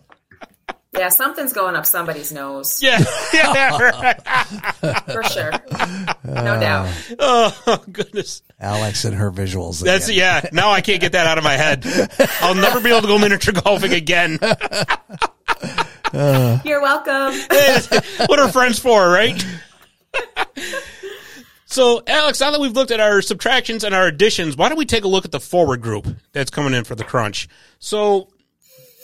[0.97, 2.99] Yeah, something's going up somebody's nose yeah,
[3.33, 4.21] yeah, right.
[5.05, 5.51] for sure.
[6.25, 6.89] No doubt.
[7.19, 9.83] Oh goodness, Alex and her visuals.
[9.83, 10.41] that's again.
[10.43, 10.49] yeah.
[10.51, 11.85] Now I can't get that out of my head.
[12.41, 14.39] I'll never be able to go miniature golfing again.
[16.13, 16.59] Uh.
[16.65, 17.39] You're welcome.
[18.27, 19.43] what are friends for, right?
[21.65, 24.85] so, Alex, now that we've looked at our subtractions and our additions, why don't we
[24.85, 27.47] take a look at the forward group that's coming in for the crunch?
[27.77, 28.29] So,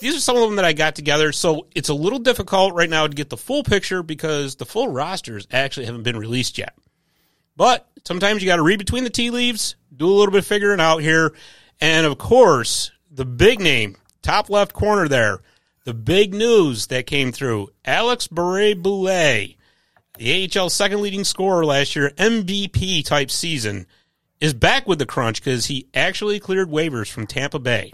[0.00, 1.32] these are some of them that I got together.
[1.32, 4.88] So, it's a little difficult right now to get the full picture because the full
[4.88, 6.74] rosters actually haven't been released yet.
[7.56, 10.46] But sometimes you got to read between the tea leaves, do a little bit of
[10.46, 11.34] figuring out here.
[11.80, 15.40] And of course, the big name, top left corner there,
[15.84, 19.56] the big news that came through Alex Barre-Boulet,
[20.18, 23.86] the AHL second leading scorer last year, MVP type season,
[24.40, 27.92] is back with the crunch because he actually cleared waivers from Tampa Bay.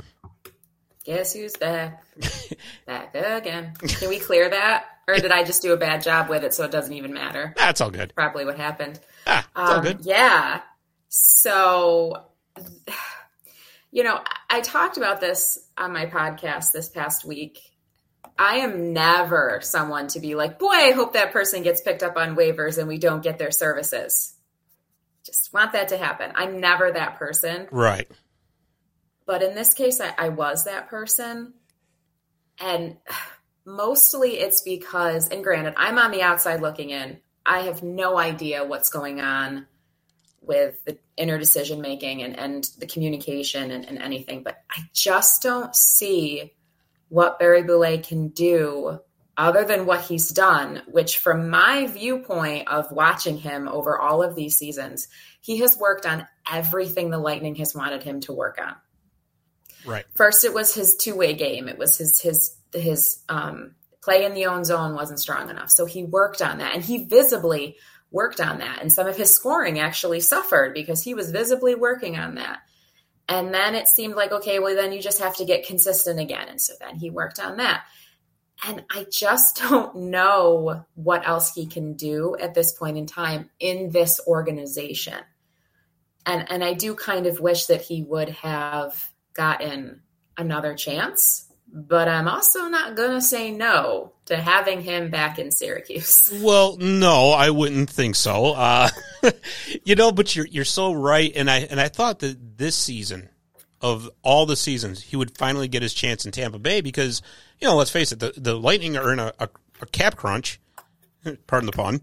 [1.05, 2.05] Guess who's back?
[2.87, 3.75] back again.
[3.77, 4.85] Can we clear that?
[5.09, 7.55] Or did I just do a bad job with it so it doesn't even matter?
[7.57, 8.13] That's all good.
[8.15, 9.01] Probably what happened.
[9.27, 9.99] Ah, it's all Um, good.
[10.03, 10.61] Yeah.
[11.09, 12.25] So,
[13.91, 17.59] you know, I talked about this on my podcast this past week.
[18.39, 22.17] I am never someone to be like, boy, I hope that person gets picked up
[22.17, 24.35] on waivers and we don't get their services.
[25.25, 26.33] Just want that to happen.
[26.35, 27.67] I'm never that person.
[27.71, 28.09] Right.
[29.33, 31.55] But in this case, I, I was that person.
[32.61, 32.99] And
[33.65, 37.19] mostly it's because, and granted, I'm on the outside looking in.
[37.47, 39.67] I have no idea what's going on
[40.43, 45.43] with the inner decision making and, and the communication and, and anything, but I just
[45.43, 46.53] don't see
[47.09, 49.01] what Barre-Boulet can do
[49.39, 54.35] other than what he's done, which from my viewpoint of watching him over all of
[54.35, 55.09] these seasons,
[55.41, 58.75] he has worked on everything the Lightning has wanted him to work on
[59.85, 60.05] Right.
[60.15, 61.69] first it was his two-way game.
[61.69, 65.71] It was his his his um play in the own zone wasn't strong enough.
[65.71, 67.77] So he worked on that and he visibly
[68.11, 68.81] worked on that.
[68.83, 72.61] And some of his scoring actually suffered because he was visibly working on that.
[73.29, 76.49] And then it seemed like okay well then you just have to get consistent again.
[76.49, 77.85] And so then he worked on that.
[78.67, 83.51] And i just don't know what else he can do at this point in time
[83.61, 85.19] in this organization.
[86.27, 90.03] And and i do kind of wish that he would have gotten
[90.37, 95.51] another chance, but I'm also not going to say no to having him back in
[95.51, 96.33] Syracuse.
[96.43, 98.53] Well, no, I wouldn't think so.
[98.53, 98.89] Uh,
[99.85, 103.29] you know, but you're you're so right, and I and I thought that this season
[103.81, 107.23] of all the seasons, he would finally get his chance in Tampa Bay because
[107.61, 109.49] you know, let's face it, the the Lightning are in a, a,
[109.81, 110.61] a cap crunch.
[111.47, 112.01] Pardon the pun.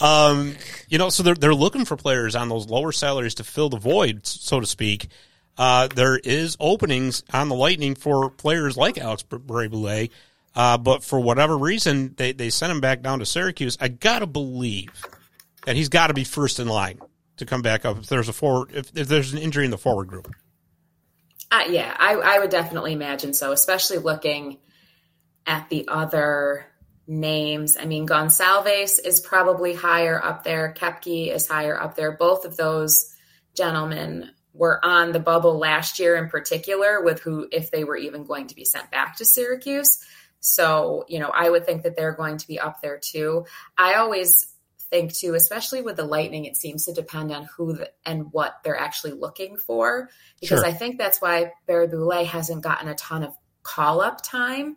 [0.00, 0.54] um,
[0.88, 3.78] you know, so they're they're looking for players on those lower salaries to fill the
[3.78, 5.08] void, so to speak.
[5.58, 10.10] Uh, there is openings on the Lightning for players like Alex Bray
[10.54, 13.76] uh, but for whatever reason, they, they sent him back down to Syracuse.
[13.78, 14.90] I gotta believe
[15.66, 16.98] that he's got to be first in line
[17.36, 19.78] to come back up if there's a forward if, if there's an injury in the
[19.78, 20.34] forward group.
[21.50, 24.58] Uh, yeah, I, I would definitely imagine so, especially looking
[25.46, 26.66] at the other
[27.06, 27.76] names.
[27.76, 30.74] I mean, Goncalves is probably higher up there.
[30.76, 32.12] Koepke is higher up there.
[32.12, 33.14] Both of those
[33.54, 38.24] gentlemen were on the bubble last year in particular with who, if they were even
[38.24, 40.02] going to be sent back to Syracuse.
[40.40, 43.46] So, you know, I would think that they're going to be up there too.
[43.76, 44.46] I always
[44.90, 48.54] think too, especially with the Lightning, it seems to depend on who the, and what
[48.62, 50.08] they're actually looking for.
[50.40, 50.66] Because Sure.
[50.66, 54.76] I think that's why Barre-Boulet hasn't gotten a ton of call up time.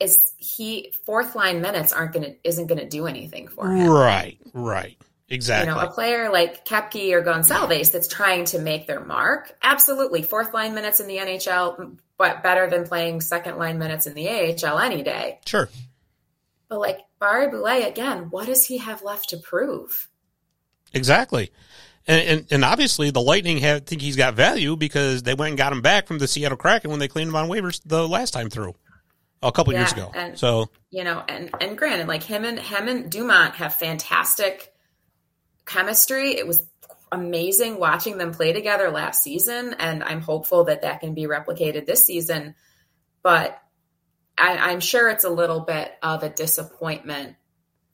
[0.00, 3.88] Is he fourth line minutes aren't gonna isn't gonna do anything for him.
[3.88, 4.98] Right, right,
[5.28, 5.70] exactly.
[5.70, 10.22] You know, a player like Koepke or Goncalves that's trying to make their mark, absolutely.
[10.22, 14.28] Fourth line minutes in the NHL, but better than playing second line minutes in the
[14.28, 15.40] AHL any day.
[15.46, 15.68] sure.
[16.68, 20.08] But like Barre-Boulet, again, what does he have left to prove?
[20.92, 21.50] Exactly.
[22.06, 25.58] And, and and obviously the Lightning have think he's got value because they went and
[25.58, 28.32] got him back from the Seattle Kraken when they cleaned him on waivers the last
[28.32, 28.74] time through,
[29.42, 30.10] a couple years ago.
[30.14, 34.73] and- so You know, and and granted, like him and him and Dumont have fantastic
[35.66, 36.36] chemistry.
[36.36, 36.64] It was
[37.10, 41.86] amazing watching them play together last season, and I'm hopeful that that can be replicated
[41.86, 42.54] this season.
[43.22, 43.58] But
[44.36, 47.36] I, I'm sure it's a little bit of a disappointment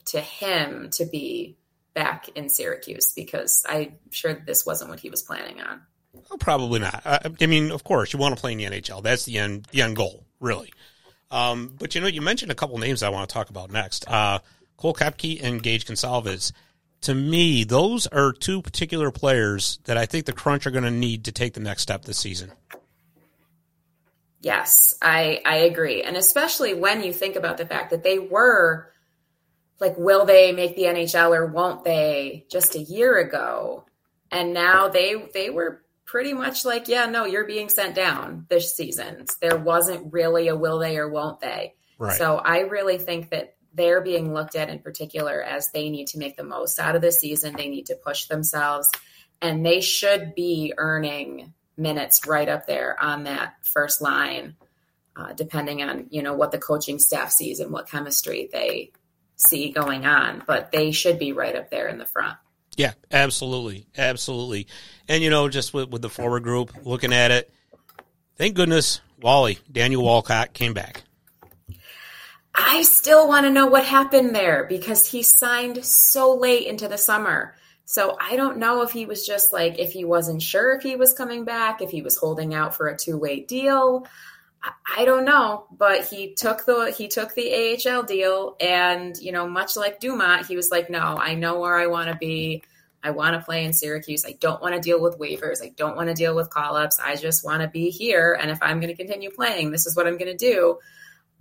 [0.05, 1.57] to him to be
[1.93, 5.81] back in Syracuse because I'm sure this wasn't what he was planning on.
[6.13, 7.01] well, probably not.
[7.05, 9.03] I, I mean, of course, you want to play in the NHL.
[9.03, 10.73] That's the end the end goal, really.
[11.29, 14.07] Um, but you know, you mentioned a couple names I want to talk about next.
[14.07, 14.39] Uh,
[14.77, 16.51] Cole Koepke and Gage Goncalves.
[17.01, 20.91] To me, those are two particular players that I think the Crunch are going to
[20.91, 22.51] need to take the next step this season.
[24.39, 26.01] Yes, I I agree.
[26.03, 28.91] And especially when you think about the fact that they were
[29.79, 33.85] like will they make the NHL or won't they just a year ago
[34.31, 38.75] and now they they were pretty much like yeah, no, you're being sent down this
[38.75, 39.25] season.
[39.41, 41.75] There wasn't really a will they or won't they.
[41.99, 42.17] Right.
[42.17, 46.17] So I really think that they're being looked at in particular as they need to
[46.17, 47.55] make the most out of the season.
[47.55, 48.89] They need to push themselves
[49.41, 54.55] and they should be earning minutes right up there on that first line,
[55.15, 58.91] uh, depending on you know what the coaching staff sees and what chemistry they
[59.35, 60.43] see going on.
[60.45, 62.37] But they should be right up there in the front.
[62.77, 64.67] Yeah, absolutely, absolutely.
[65.07, 67.51] And you know, just with, with the forward group, looking at it,
[68.37, 71.03] thank goodness Wally Daniel Walcott came back.
[72.53, 76.97] I still want to know what happened there because he signed so late into the
[76.97, 77.55] summer.
[77.85, 80.95] So I don't know if he was just like if he wasn't sure if he
[80.95, 84.05] was coming back, if he was holding out for a two-way deal.
[84.95, 89.47] I don't know, but he took the he took the AHL deal, and you know,
[89.47, 92.63] much like Dumont, he was like, "No, I know where I want to be.
[93.03, 94.23] I want to play in Syracuse.
[94.23, 95.63] I don't want to deal with waivers.
[95.63, 96.99] I don't want to deal with call ups.
[97.03, 98.37] I just want to be here.
[98.39, 100.77] And if I'm going to continue playing, this is what I'm going to do."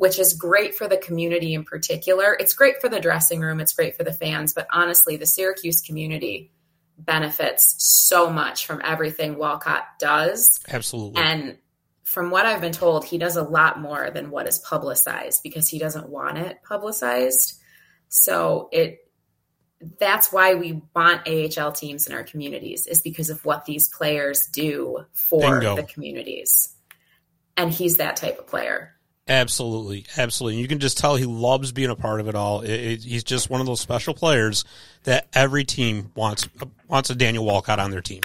[0.01, 2.34] Which is great for the community in particular.
[2.40, 3.61] It's great for the dressing room.
[3.61, 4.55] It's great for the fans.
[4.55, 6.53] But honestly, the Syracuse community
[6.96, 10.59] benefits so much from everything Walcott does.
[10.70, 11.20] Absolutely.
[11.20, 11.59] And
[12.03, 15.68] from what I've been told, he does a lot more than what is publicized because
[15.68, 17.61] he doesn't want it publicized.
[18.09, 19.07] So it
[19.98, 24.46] that's why we want AHL teams in our communities is because of what these players
[24.46, 25.76] do for Bingo.
[25.76, 26.74] the communities.
[27.55, 28.94] And he's that type of player.
[29.30, 30.60] Absolutely, absolutely.
[30.60, 32.62] You can just tell he loves being a part of it all.
[32.62, 34.64] It, it, he's just one of those special players
[35.04, 36.48] that every team wants
[36.88, 38.22] wants a Daniel Walcott on their team.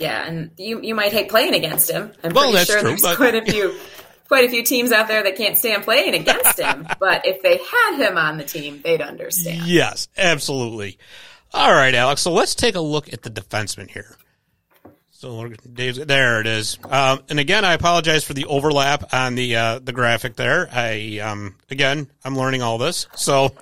[0.00, 2.10] Yeah, and you you might hate playing against him.
[2.24, 3.74] I'm Well, pretty that's sure true, there's but- quite a few
[4.26, 6.88] quite a few teams out there that can't stand playing against him.
[6.98, 9.66] but if they had him on the team, they'd understand.
[9.66, 10.98] Yes, absolutely.
[11.52, 12.22] All right, Alex.
[12.22, 14.16] So let's take a look at the defenseman here.
[15.24, 16.42] So Dave's there.
[16.42, 16.78] It is.
[16.84, 20.68] Um, and again, I apologize for the overlap on the uh, the graphic there.
[20.70, 23.06] I um, again, I'm learning all this.
[23.16, 23.54] So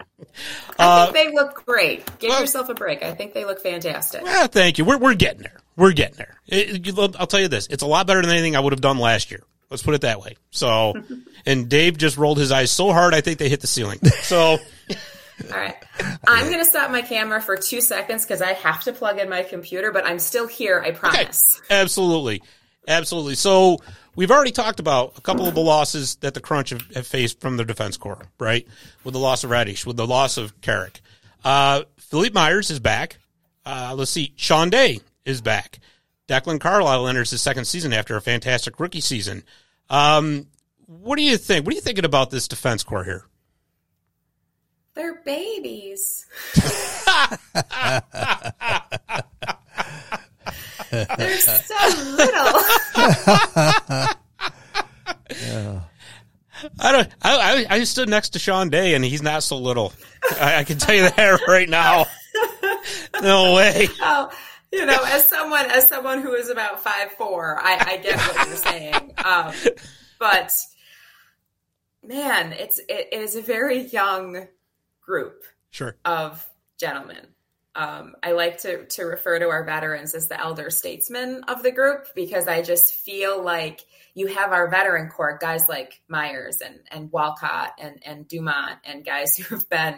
[0.77, 2.05] I think they look great.
[2.19, 3.05] Give well- yourself a break.
[3.05, 4.23] I think they look fantastic.
[4.25, 4.85] Yeah, thank you.
[4.85, 5.61] We're we're getting there.
[5.77, 6.35] We're getting there.
[6.49, 8.81] It, you- I'll tell you this: it's a lot better than anything I would have
[8.81, 9.45] done last year.
[9.71, 10.35] Let's put it that way.
[10.51, 10.95] So,
[11.47, 14.01] and Dave just rolled his eyes so hard, I think they hit the ceiling.
[14.23, 14.59] So,
[15.45, 15.77] All right.
[16.27, 19.29] I'm going to stop my camera for two seconds because I have to plug in
[19.29, 20.81] my computer, but I'm still here.
[20.81, 21.61] I okay, promise.
[21.71, 22.43] absolutely,
[22.87, 23.35] absolutely.
[23.35, 23.79] So,
[24.15, 27.41] we've already talked about a couple of the losses that the Crunch have, have faced
[27.41, 28.67] from their defense corps, right?
[29.05, 31.01] With the loss of Raddysh, with the loss of Carrick.
[31.45, 33.19] Uh, Philippe Myers is back.
[33.65, 35.79] Uh, let's see, Sean Day is back.
[36.29, 39.43] Declan Carlile enters his second season after a fantastic rookie season.
[39.91, 40.47] Um,
[40.87, 41.65] what do you think?
[41.65, 43.25] What are you thinking about this defense corps here?
[44.95, 46.27] They're babies.
[50.91, 51.75] They're so
[52.11, 52.61] little.
[56.79, 57.09] I don't.
[57.23, 59.93] I, I I stood next to Sean Day, and he's not so little.
[60.39, 62.07] I, I can tell you that right now.
[63.23, 63.89] No way.
[64.01, 64.31] Oh,
[64.73, 68.47] you know, as someone as someone who is about five four, I, I get what
[68.49, 69.15] you're saying.
[69.25, 69.53] Um,
[70.19, 70.53] but
[72.03, 74.47] man, it's it is a very young
[75.13, 75.97] group Sure.
[76.07, 76.49] of
[76.81, 77.27] gentlemen.
[77.75, 81.71] Um, I like to to refer to our veterans as the elder statesmen of the
[81.71, 83.81] group because I just feel like
[84.15, 89.05] you have our veteran core guys like Myers and and Walcott and and Dumont and
[89.05, 89.97] guys who have been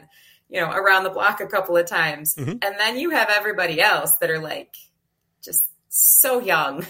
[0.48, 2.58] you know around the block a couple of times, Mhm.
[2.64, 4.74] and then you have everybody else that are like
[5.42, 6.84] just so young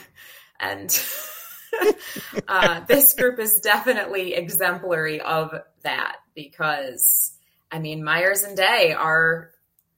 [0.59, 0.91] and.
[2.49, 5.53] uh, this group is definitely exemplary of
[5.83, 7.34] that because
[7.75, 9.51] I mean, Myers and Day are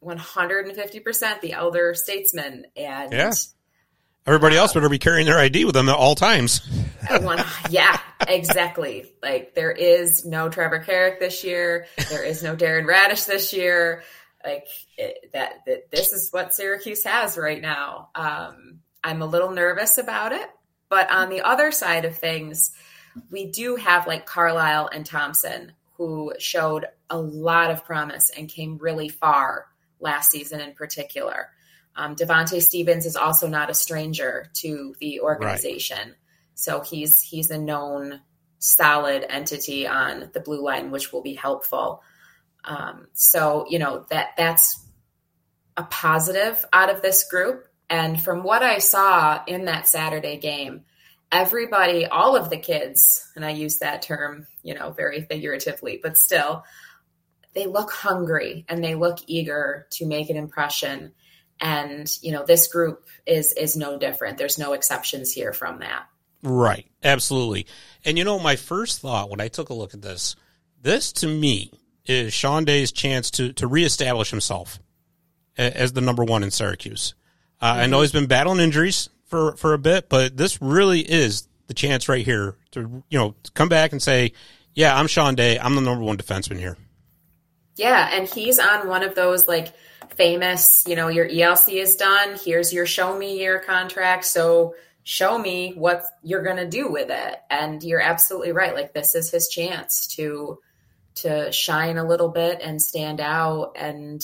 [0.02, 2.64] 150% the elder statesmen.
[2.74, 3.32] And Yeah.
[4.26, 6.66] Everybody else better be carrying their ID with them at all times.
[7.20, 9.12] one, yeah, exactly.
[9.22, 11.86] Like there is no Trevor Carrick this year.
[12.08, 14.02] There is no Darren Raddysh this year.
[14.42, 14.66] Like
[14.96, 18.08] it, that, that, this is what Syracuse has right now.
[18.14, 20.48] Um, I'm a little nervous about it,
[20.88, 22.72] but on the other side of things,
[23.30, 28.78] we do have like Carlile and Thompson who showed a lot of promise and came
[28.78, 29.66] really far
[30.00, 31.48] last season in particular.
[31.94, 36.14] Um, Devonte Stevens is also not a stranger to the organization,
[36.54, 38.20] so he's he's a known
[38.58, 42.02] solid entity on the blue line, which will be helpful.
[42.64, 44.86] Um, so you know that that's
[45.76, 47.66] a positive out of this group.
[47.88, 50.84] And from what I saw in that Saturday game,
[51.30, 56.16] everybody, all of the kids, and I use that term, you know, very figuratively, but
[56.16, 56.64] still,
[57.56, 61.12] they look hungry and they look eager to make an impression.
[61.58, 64.38] And you know, this group is is no different.
[64.38, 66.04] There's no exceptions here from that.
[66.42, 66.86] Right.
[67.02, 67.66] Absolutely.
[68.04, 70.36] And you know, my first thought when I took a look at this,
[70.82, 71.72] this to me
[72.04, 74.78] is Sean Day's chance to, to reestablish himself
[75.56, 77.14] as the number one in Syracuse.
[77.60, 81.48] Uh, I know he's been battling injuries for, for a bit, but this really is
[81.66, 84.32] the chance right here to, you know, to come back and say,
[84.74, 85.58] yeah, I'm Sean Day.
[85.58, 86.76] I'm the number one defenseman here.
[87.76, 89.72] Yeah, and he's on one of those like
[90.16, 92.36] famous, you know, your ELC is done.
[92.42, 94.24] Here's your show me year contract.
[94.24, 94.74] So
[95.04, 97.36] show me what you're going to do with it.
[97.50, 98.74] And you're absolutely right.
[98.74, 100.58] Like this is his chance to
[101.16, 104.22] to shine a little bit and stand out and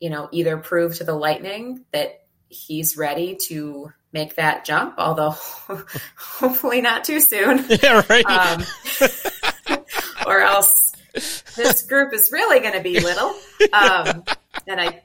[0.00, 5.30] you know, either prove to the Lightning that he's ready to make that jump, although
[6.16, 7.64] hopefully not too soon.
[7.82, 8.26] Yeah, right.
[8.26, 8.64] Um,
[10.26, 10.83] or else
[11.14, 13.34] this group is really going to be little.
[13.72, 14.24] Um,
[14.66, 15.02] and I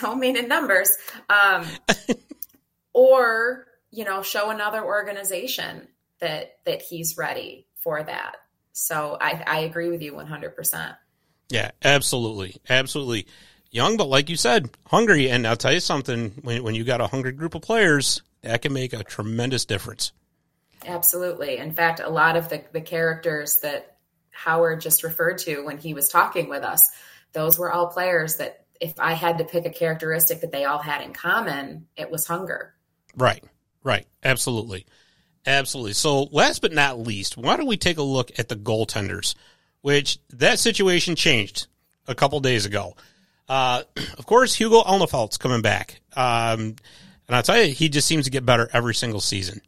[0.00, 0.90] don't mean in numbers.
[1.28, 1.64] Um,
[2.92, 5.86] or, you know, show another organization
[6.18, 8.36] that, that he's ready for that.
[8.72, 10.96] So I, I agree with you 100%.
[11.50, 12.56] Yeah, absolutely.
[12.68, 13.26] Absolutely.
[13.70, 15.30] Young, but like you said, hungry.
[15.30, 18.62] And I'll tell you something when, when you got a hungry group of players, that
[18.62, 20.12] can make a tremendous difference.
[20.86, 21.58] Absolutely.
[21.58, 23.89] In fact, a lot of the, the characters that
[24.44, 26.90] Howard just referred to when he was talking with us,
[27.32, 30.78] those were all players that if I had to pick a characteristic that they all
[30.78, 32.74] had in common, it was hunger.
[33.14, 33.44] Right,
[33.84, 34.06] right.
[34.22, 34.86] Absolutely.
[35.46, 35.92] Absolutely.
[35.92, 39.34] So, last but not least, why don't we take a look at the goaltenders,
[39.82, 41.66] which that situation changed
[42.06, 42.96] a couple days ago.
[43.48, 43.82] Uh,
[44.18, 46.00] of course, Hugo Alnefelt's coming back.
[46.16, 46.76] Um,
[47.28, 49.60] and I'll tell you, he just seems to get better every single season.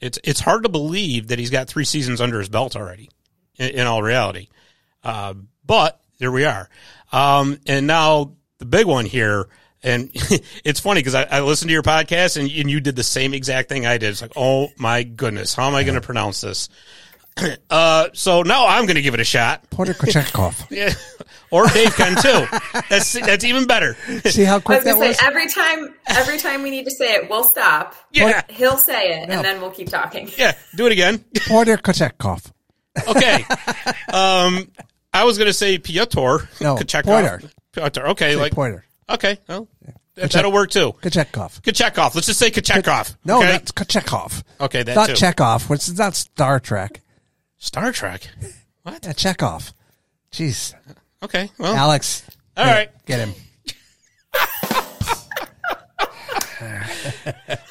[0.00, 3.10] It's, it's hard to believe that he's got three seasons under his belt already,
[3.58, 4.48] in, in all reality.
[5.02, 5.34] Uh,
[5.64, 6.68] but here we are.
[7.12, 9.48] Um, and now the big one here,
[9.82, 10.10] and
[10.64, 13.32] it's funny because I, I, listened to your podcast and, and, you did the same
[13.32, 14.10] exact thing I did.
[14.10, 16.68] It's like, oh my goodness, how am I going to pronounce this?
[17.70, 19.70] Uh, so now I'm going to give it a shot.
[19.70, 20.70] Porter Kochetkov.
[20.70, 20.92] yeah.
[21.52, 22.58] Or Dave can too.
[22.90, 23.94] That's that's even better.
[24.24, 25.18] See how quick that say, was.
[25.22, 27.94] Every time, every time we need to say it, we'll stop.
[28.10, 28.42] Yeah.
[28.48, 30.28] He'll say it, and then we'll keep talking.
[30.36, 30.54] Yeah.
[30.74, 31.24] Do it again.
[31.46, 32.50] Porter Kochetkov.
[33.06, 33.44] Okay.
[34.12, 34.70] Um,
[35.12, 36.48] I was going to say Piotr.
[36.60, 36.76] No.
[36.76, 37.40] Pointer.
[37.72, 38.00] Piotr.
[38.08, 38.32] Okay.
[38.32, 38.84] Say Like Pointer.
[39.08, 39.38] okay.
[39.48, 39.68] Well,
[40.14, 40.92] that, that'll work too.
[41.00, 41.60] Kochetkov.
[41.62, 42.14] Kochetkov.
[42.14, 43.16] Let's just say Kochetkov.
[43.24, 43.52] No, okay?
[43.52, 44.42] that's Kochetkov.
[44.60, 45.14] Okay, that Not too.
[45.14, 47.00] Chekhov, which is not Star Trek.
[47.58, 48.28] Star Trek.
[48.82, 49.04] What?
[49.04, 49.72] Yeah, Chekhov.
[50.32, 50.74] Jeez.
[51.22, 51.50] Okay.
[51.58, 51.74] Well.
[51.74, 52.24] Alex.
[52.56, 52.90] All get- right.
[53.06, 53.34] Get him.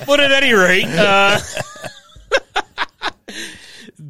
[0.06, 1.40] but at any rate, uh,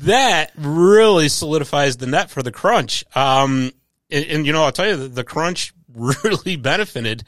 [0.06, 3.04] that really solidifies the net for the crunch.
[3.16, 3.72] Um,
[4.12, 7.24] and, and, you know, I'll tell you, the, the crunch really benefited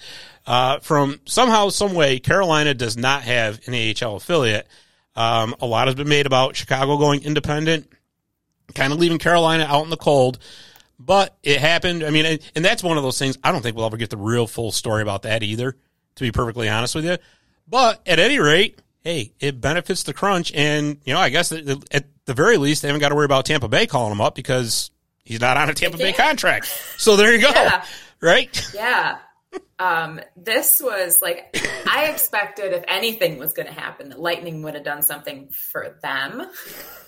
[0.46, 2.20] uh, from somehow, some way.
[2.20, 4.68] Carolina does not have an AHL affiliate.
[5.16, 7.92] Um, a lot has been made about Chicago going independent,
[8.76, 10.38] kind of leaving Carolina out in the cold.
[11.00, 12.04] But it happened.
[12.04, 13.38] I mean, and, and that's one of those things.
[13.44, 15.76] I don't think we'll ever get the real full story about that either,
[16.16, 17.18] to be perfectly honest with you.
[17.68, 20.52] But at any rate, hey, it benefits the crunch.
[20.54, 23.26] And, you know, I guess that at the very least, they haven't got to worry
[23.26, 24.92] about Tampa Bay calling him up because
[25.26, 26.68] he's not on a Tampa Bay contract.
[26.98, 27.50] So there you go.
[27.50, 27.84] Yeah.
[28.22, 28.72] Right?
[28.74, 29.18] Yeah.
[29.80, 31.58] Um, this was like,
[31.90, 35.98] I expected if anything was going to happen, that Lightning would have done something for
[36.04, 36.46] them.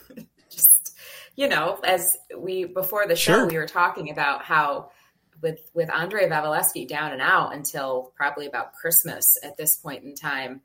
[0.49, 0.97] Just,
[1.35, 3.47] you know, as we, before the show, Sure.
[3.47, 4.89] we were talking about how
[5.41, 10.15] with, with Andrei Vasilevskiy down and out until probably about Christmas at this point in
[10.15, 10.61] time,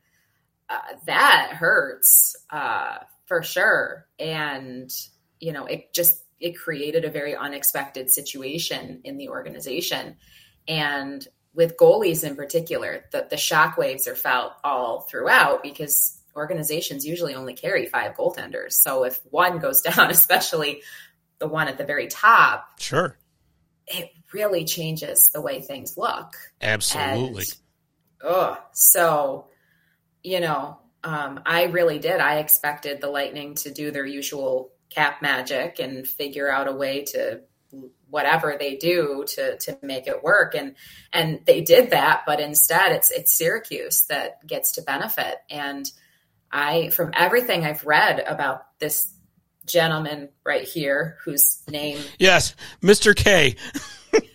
[0.71, 4.07] uh, that hurts, uh, for sure.
[4.19, 4.91] And,
[5.39, 10.17] you know, it just, it created a very unexpected situation in the organization.
[10.69, 17.07] And with goalies in particular, the, the shock waves are felt all throughout because organizations
[17.07, 18.73] usually only carry five goaltenders.
[18.73, 20.83] So if one goes down, especially
[21.39, 23.19] the one at the very top, Sure.
[23.87, 26.35] it really changes the way things look.
[26.61, 27.45] Absolutely.
[27.45, 27.55] And,
[28.23, 29.49] oh, so,
[30.23, 32.21] you know, um, I really did.
[32.21, 37.05] I expected the Lightning to do their usual cap magic and figure out a way
[37.05, 37.43] to
[38.11, 40.77] whatever they do to to make it work and
[41.13, 45.91] and they did that but instead it's it's Syracuse that gets to benefit and
[46.51, 49.13] I from everything I've read about this
[49.67, 52.55] gentleman right here whose name yes.
[52.83, 53.15] Mr.
[53.15, 53.57] K.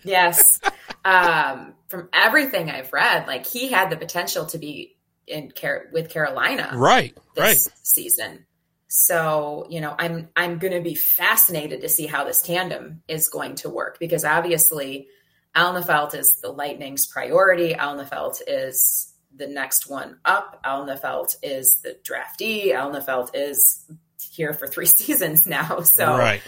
[0.04, 0.60] Yes.
[1.04, 4.96] um, from everything I've read, like he had the potential to be
[5.26, 7.16] in Car- with Carolina Right.
[7.36, 7.56] Right.
[7.82, 8.46] season.
[8.88, 13.28] So, you know, I'm I'm going to be fascinated to see how this tandem is
[13.28, 15.08] going to work because obviously
[15.56, 17.72] Alnefelt is the Lightning's priority.
[17.74, 20.60] Alnefelt is the next one up.
[20.64, 22.68] Alnefelt is the draftee.
[22.74, 23.86] Alnefelt is
[24.30, 25.80] here for three seasons now.
[25.80, 26.42] So, Right.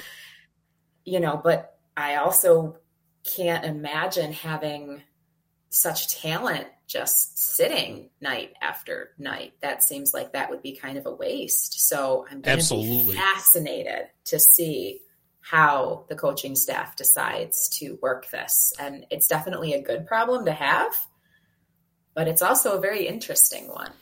[1.05, 2.77] you know, but I also
[3.25, 5.03] can't imagine having
[5.71, 9.55] such talent just sitting night after night.
[9.61, 11.89] That seems like that would be kind of a waste.
[11.89, 13.17] So I'm Absolutely.
[13.17, 15.01] fascinated to see
[15.41, 18.73] how the coaching staff decides to work this.
[18.79, 20.97] And it's definitely a good problem to have,
[22.15, 23.93] but it's also a very interesting one.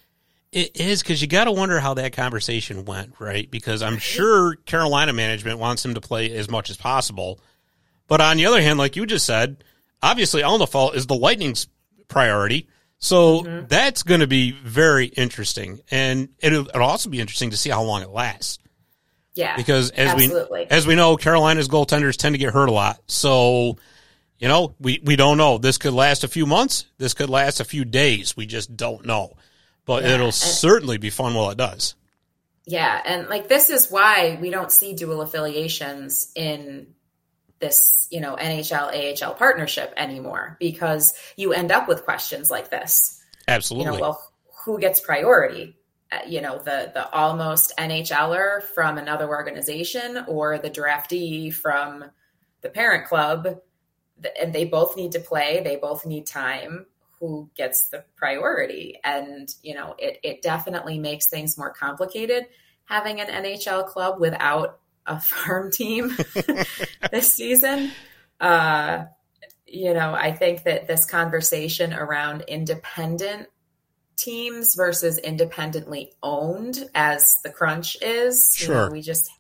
[0.53, 3.51] It is because you got to wonder how that conversation went, right?
[3.51, 7.41] Because I'm sure Carolina management wants him to play as much as possible.
[8.07, 9.65] But on the other hand, like you just said,
[10.03, 11.67] obviously Alnefelt is the Lightning's
[12.09, 12.69] priority.
[12.99, 13.67] So mm-hmm.
[13.67, 15.81] that's going to be very interesting.
[15.91, 18.59] And it'll, it'll also be interesting to see how long it lasts.
[19.35, 19.57] Yeah.
[19.57, 20.61] Because as absolutely.
[20.61, 23.01] we as we know, Carolina's goaltenders tend to get hurt a lot.
[23.09, 23.79] So,
[24.39, 25.59] you know, we, we don't know.
[25.59, 26.87] This could last a few months.
[26.99, 28.37] This could last a few days.
[28.37, 29.37] We just don't know.
[29.85, 31.95] But Yeah, it'll and- certainly be fun while it does.
[32.65, 36.95] Yeah, and like this is why we don't see dual affiliations in
[37.63, 43.23] this, you know, NHL AHL partnership anymore because you end up with questions like this.
[43.49, 43.93] You Absolutely.
[43.93, 44.33] know, well,
[44.67, 45.79] who gets priority?
[46.11, 52.05] Uh, you know, the the almost NHLer from another organization or the draftee from
[52.61, 53.61] the parent club,
[54.41, 55.63] and they both need to play.
[55.65, 56.85] They both need time.
[57.21, 58.99] Who gets the priority?
[59.05, 62.49] And you know, it it definitely makes things more complicated
[62.85, 66.17] having an NHL club without a farm team
[67.11, 67.91] this season.
[68.41, 69.05] Uh,
[69.67, 73.49] you know, I think that this conversation around independent
[74.17, 78.91] teams versus independently owned, as the crunch is, you know, Sure.
[78.91, 79.31] we just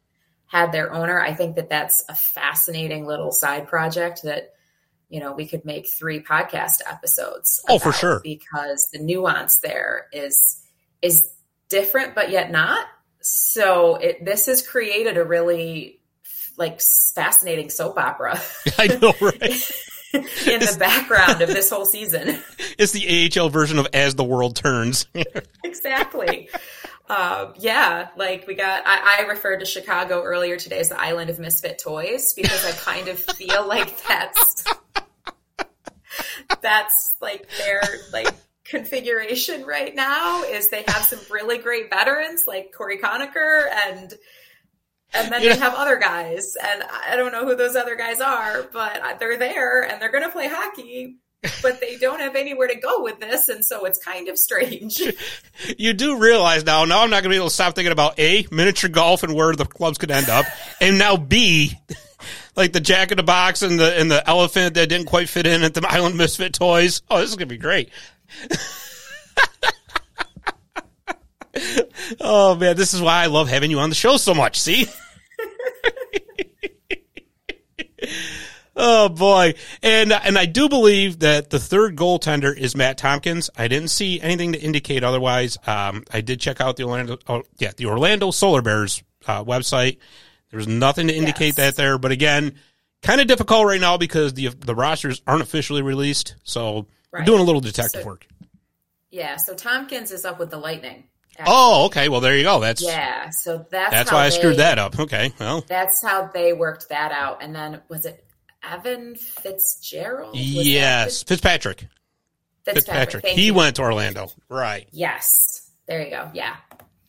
[0.46, 1.20] had their owner.
[1.20, 4.54] I think that that's a fascinating little side project that
[5.08, 7.62] you know we could make three podcast episodes.
[7.68, 8.20] Oh, for sure.
[8.22, 10.62] because the nuance there is
[11.02, 11.28] is
[11.68, 12.86] different, but yet not.
[13.22, 16.00] So it this has created a really
[16.58, 18.40] like fascinating soap opera
[18.78, 19.72] I know, right?
[20.14, 22.38] in the background of this whole season.
[22.78, 25.06] It's the AHL version of As the World Turns.
[25.64, 26.50] exactly.
[27.08, 28.82] Um, yeah, like we got.
[28.86, 32.72] I, I referred to Chicago earlier today as the island of misfit toys because I
[32.72, 34.64] kind of feel like that's
[36.60, 37.82] that's like their
[38.12, 38.34] like
[38.76, 40.42] configuration right now.
[40.42, 44.12] Is they have some really great veterans like Cory Conacher and.
[45.14, 45.52] And then Yeah.
[45.52, 49.36] they have other guys, and I don't know who those other guys are, but they're
[49.36, 51.16] there and they're going to play hockey,
[51.60, 55.02] but they don't have anywhere to go with this, and so it's kind of strange.
[55.78, 58.18] you do realize now, now I'm not going to be able to stop thinking about
[58.18, 60.46] A, miniature golf and where the clubs could end up,
[60.80, 61.74] and now B,
[62.56, 65.46] like the jack in the box and the and the elephant that didn't quite fit
[65.46, 67.02] in at the Island Misfit Toys.
[67.10, 67.90] Oh, this is going to be great.
[72.20, 74.60] oh man, this is why I love having you on the show so much.
[74.60, 74.86] See?
[78.74, 79.52] Oh boy,
[79.82, 83.50] and and I do believe that the third goaltender is Matt Tompkins.
[83.56, 85.58] I didn't see anything to indicate otherwise.
[85.66, 89.98] Um, I did check out the Orlando, oh, yeah, the Orlando Solar Bears uh, website.
[90.50, 91.56] There was nothing to indicate Yes.
[91.56, 92.54] that there, but again,
[93.02, 96.36] kind of difficult right now because the the rosters aren't officially released.
[96.42, 97.26] So Right.
[97.26, 98.26] doing a little detective So- work.
[99.10, 101.04] Yeah, so Tompkins is up with the Lightning.
[101.46, 102.08] Oh, okay.
[102.08, 102.60] Well, there you go.
[102.60, 104.98] That's Yeah, so that's that's how why I they- screwed that up.
[104.98, 105.32] Okay.
[105.38, 107.42] Well, That's how they worked that out.
[107.42, 108.24] And then was it
[108.62, 110.32] Evan Fitzgerald?
[110.32, 111.86] Was yes, Fitzpatrick.
[112.64, 113.26] Fitz- Fitzpatrick.
[113.26, 113.54] He you.
[113.54, 114.30] went to Orlando.
[114.48, 114.88] Right.
[114.92, 116.30] Yes, there you go.
[116.32, 116.56] Yeah,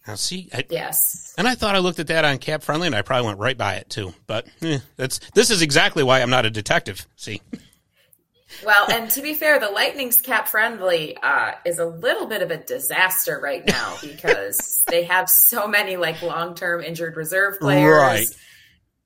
[0.08, 1.34] Now see, I, yes.
[1.38, 3.58] And I thought I looked at that on Cap Friendly, and I probably went right
[3.58, 4.14] by it too.
[4.26, 7.06] But eh, that's this is exactly why I'm not a detective.
[7.18, 7.42] See,
[8.66, 12.52] Well, and to be fair, the Lightning's cap friendly uh, is a little bit of
[12.52, 17.92] a disaster right now because they have so many like long term injured reserve players
[18.02, 18.36] Right.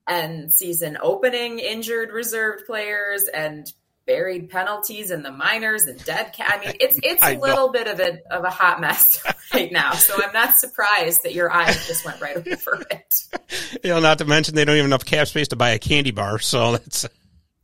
[0.06, 3.70] and season opening injured reserve players and
[4.06, 6.60] buried penalties in the minors and dead cap.
[6.62, 9.22] I mean, it's it's a little bit of a of a hot mess
[9.54, 9.92] right now.
[9.92, 13.22] So I'm not surprised that your eyes just went right over it.
[13.84, 15.78] you know, not to mention they don't even have enough cap space to buy a
[15.78, 16.38] candy bar.
[16.38, 17.06] So that's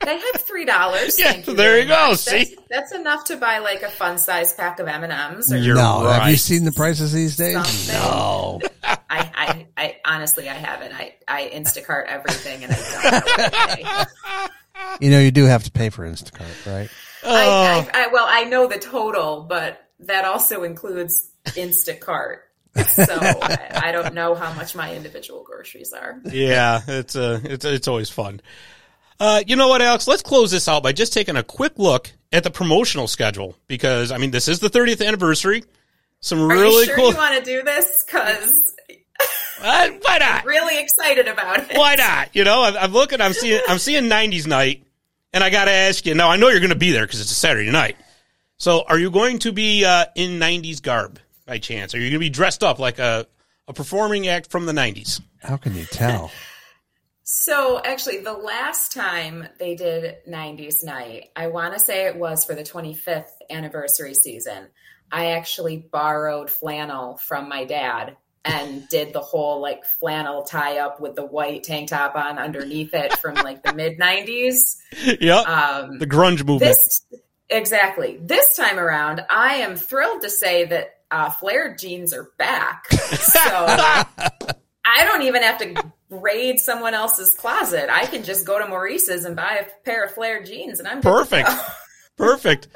[0.05, 1.19] They have three dollars.
[1.25, 2.19] Yeah, Thank you there you go, much.
[2.19, 2.45] see?
[2.45, 5.53] that's, that's enough to buy like a fun size pack of M and M's.
[5.53, 7.55] Or You're no, have you seen the prices these days?
[7.55, 7.95] Something.
[7.95, 8.61] No.
[8.83, 10.93] I, I, I honestly, I haven't.
[10.95, 14.51] I, I Instacart everything, and I don't know what I pay.
[15.01, 16.89] You know, you do have to pay for Instacart, right?
[17.23, 17.35] Oh.
[17.35, 22.39] I, I, I, well, I know the total, but that also includes Instacart.
[22.77, 26.21] So I, I don't know how much my individual groceries are.
[26.25, 28.41] yeah, it's uh, it's it's always fun.
[29.21, 30.07] Uh, you know what, Alex?
[30.09, 34.11] Let's close this out by just taking a quick look at the promotional schedule because
[34.11, 35.65] I mean this is the 30th anniversary.
[36.21, 37.11] Some Are really you sure cool.
[37.11, 38.03] you want to do this?
[38.05, 38.75] Because
[39.63, 40.45] Uh, why not?
[40.45, 41.77] really excited about it.
[41.77, 42.35] Why not?
[42.35, 43.21] You know, I'm, I'm looking.
[43.21, 43.61] I'm seeing.
[43.69, 44.83] I'm seeing '90s night,
[45.33, 46.15] and I got to ask you.
[46.15, 47.97] Now I know you're going to be there because it's a Saturday night.
[48.57, 51.95] So, are you going to be uh, in '90s garb by chance?
[51.95, 53.27] Are you going to be dressed up like a
[53.69, 55.21] a performing act from the '90s?
[55.43, 56.31] How can you tell?
[57.27, 62.45] So actually, the last time they did 90s night, I want to say it was
[62.45, 64.69] for the 25th anniversary season.
[65.11, 71.01] I actually borrowed flannel from my dad and did the whole like flannel tie up
[71.01, 74.77] with the white tank top on underneath it from like the mid 90s.
[75.19, 75.49] Yep.
[75.49, 76.61] Um, the grunge movement.
[76.61, 77.07] this
[77.49, 82.87] exactly this time around, I am thrilled to say that uh, flared jeans are back.
[82.93, 83.77] So
[84.85, 87.89] I don't even have to raid someone else's closet.
[87.91, 91.01] I can just go to Maurice's and buy a pair of flared jeans, and I'm
[91.01, 91.49] Perfect.
[92.17, 92.69] Perfect.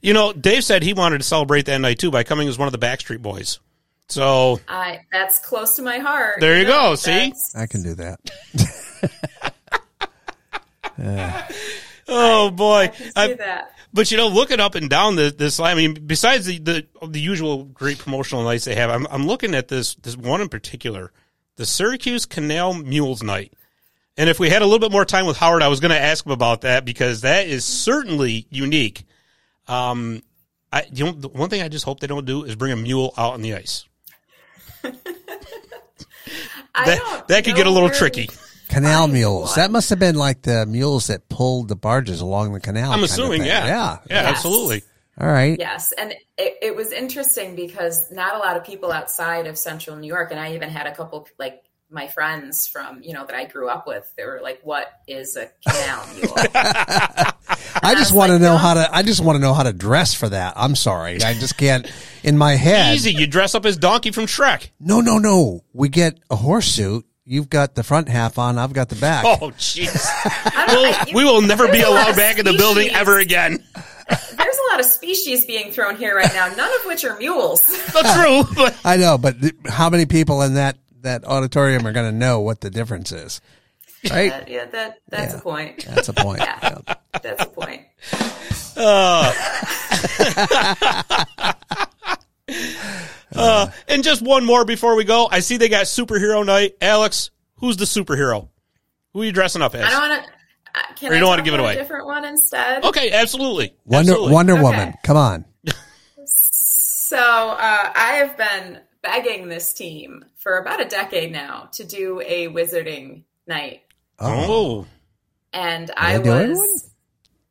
[0.00, 2.68] You know, Dave said he wanted to celebrate that night too by coming as one
[2.68, 3.60] of the Backstreet Boys.
[4.08, 6.40] So I that's close to my heart.
[6.40, 7.32] There you know, go, see?
[7.56, 8.20] I can do that.
[12.08, 12.92] Oh boy!
[12.96, 13.72] see I- that.
[13.96, 16.86] But you know, looking up and down the, this line, I mean, besides the, the
[17.08, 20.50] the usual great promotional nights they have, I'm I'm looking at this this one in
[20.50, 21.12] particular,
[21.56, 23.54] the Syracuse Canal Mules Night.
[24.18, 26.00] And if we had a little bit more time with Howard, I was going to
[26.00, 29.04] ask him about that because that is certainly unique.
[29.66, 30.22] Um,
[30.70, 32.76] I you know the one thing I just hope they don't do is bring a
[32.76, 33.86] mule out on the ice.
[36.84, 38.28] That that could get a little where- tricky.
[38.76, 39.48] Canal I- mules.
[39.50, 39.56] what?
[39.56, 42.92] That must have been like the mules that pulled the barges along the canal.
[42.92, 43.66] I'm assuming, yeah, Yeah.
[43.66, 44.26] yeah, Yes.
[44.36, 44.82] absolutely.
[45.18, 45.58] All right.
[45.58, 49.96] Yes, and it, it was interesting because not a lot of people outside of Central
[49.96, 53.34] New York, and I even had a couple like my friends from you know that
[53.34, 54.04] I grew up with.
[54.18, 58.56] They were like, "What is a canal mule?" I just was want to know no.
[58.58, 58.94] how to.
[58.94, 60.54] I just want to know how to dress for that.
[60.56, 61.22] I'm sorry.
[61.22, 61.90] I just can't.
[62.22, 62.94] In my head.
[62.96, 64.68] Easy, you dress up as Donkey from Shrek.
[64.80, 65.64] No, no, no.
[65.72, 67.06] We get a horse suit.
[67.28, 68.56] You've got the front half on.
[68.56, 69.24] I've got the back.
[69.26, 70.06] Oh, jeez.
[70.24, 72.44] I don't know, We'll, we will never be there's a lot allowed of back in
[72.44, 73.62] the building ever again.
[74.08, 77.68] There's a lot of species being thrown here right now, none of which are mules.
[77.94, 82.08] Not true, I know, but th- how many people in that that auditorium are going
[82.12, 83.40] to know what the difference is?
[84.08, 84.30] Right.
[84.30, 85.38] That- yeah, that that's Yeah.
[85.40, 85.84] a point.
[85.86, 86.38] That's a point.
[86.38, 86.58] Yeah.
[86.86, 86.94] Yeah.
[87.20, 87.82] That's a point.
[88.76, 89.32] uh,
[93.32, 95.28] and just one more before we go.
[95.30, 96.76] I see they got superhero night.
[96.80, 98.48] Alex, who's the superhero?
[99.12, 99.84] Who are you dressing up as?
[99.84, 100.30] I don't want to.
[100.96, 101.72] Can Or you I don't wanna give it away?
[101.74, 102.84] A different one instead.
[102.84, 103.74] Okay, absolutely.
[103.86, 104.32] Wonder Absolutely.
[104.34, 104.62] Wonder Okay.
[104.62, 104.94] Woman.
[105.02, 105.44] Come on.
[106.26, 112.20] So uh, I have been begging this team for about a decade now to do
[112.20, 113.82] a wizarding night,
[114.18, 114.86] Oh,
[115.52, 116.58] and I they doing was.
[116.58, 116.68] one?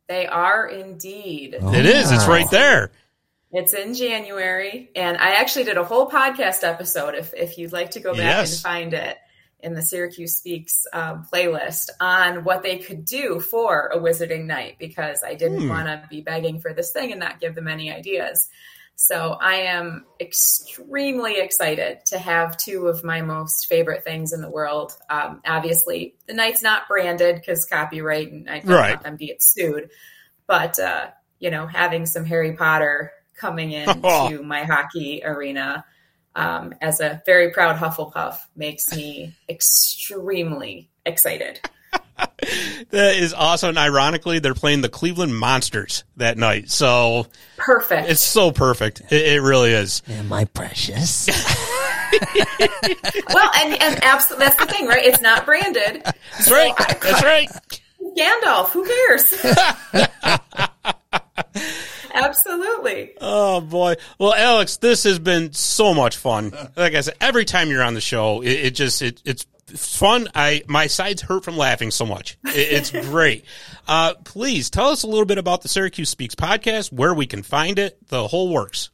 [0.08, 1.56] They are indeed.
[1.60, 1.72] Oh.
[1.74, 2.12] it is.
[2.12, 2.92] It's right there.
[3.58, 7.14] It's in January, and I actually did a whole podcast episode.
[7.14, 8.52] If if you'd like to go back Yes.
[8.52, 9.16] and find it
[9.60, 14.76] in the Syracuse Speaks um, playlist on what they could do for a wizarding night,
[14.78, 15.68] because I didn't Hmm.
[15.70, 18.46] want to be begging for this thing and not give them any ideas.
[18.94, 24.50] So I am extremely excited to have two of my most favorite things in the
[24.50, 24.92] world.
[25.08, 28.90] Um, obviously, the night's not branded because copyright, and I don't Right.
[28.90, 29.88] want them to get sued.
[30.46, 31.06] But uh,
[31.38, 35.84] you know, having some Harry Potter coming into my hockey arena
[36.34, 41.60] um, as a very proud Hufflepuff makes me extremely excited.
[42.90, 43.70] That is awesome.
[43.70, 46.70] And ironically, they're playing the Cleveland Monsters that night.
[46.70, 47.26] So
[47.56, 48.08] Perfect.
[48.08, 49.02] it's so perfect.
[49.10, 50.02] It, it really is.
[50.06, 51.26] Yeah, my precious.
[53.34, 55.04] well, and, and absolutely, that's the thing, right?
[55.04, 56.02] It's not branded.
[56.04, 56.72] That's right.
[56.78, 57.50] That's right.
[58.16, 59.34] Gandalf, who cares?
[62.24, 63.12] Absolutely.
[63.20, 63.96] Oh boy.
[64.18, 66.52] Well, Alex, this has been so much fun.
[66.76, 70.28] Like I said, every time you're on the show, it, it just it, it's fun.
[70.34, 72.38] I my sides hurt from laughing so much.
[72.44, 73.44] It, it's great.
[73.86, 77.42] Uh, please tell us a little bit about the Syracuse Speaks podcast, where we can
[77.42, 78.90] find it, the whole works.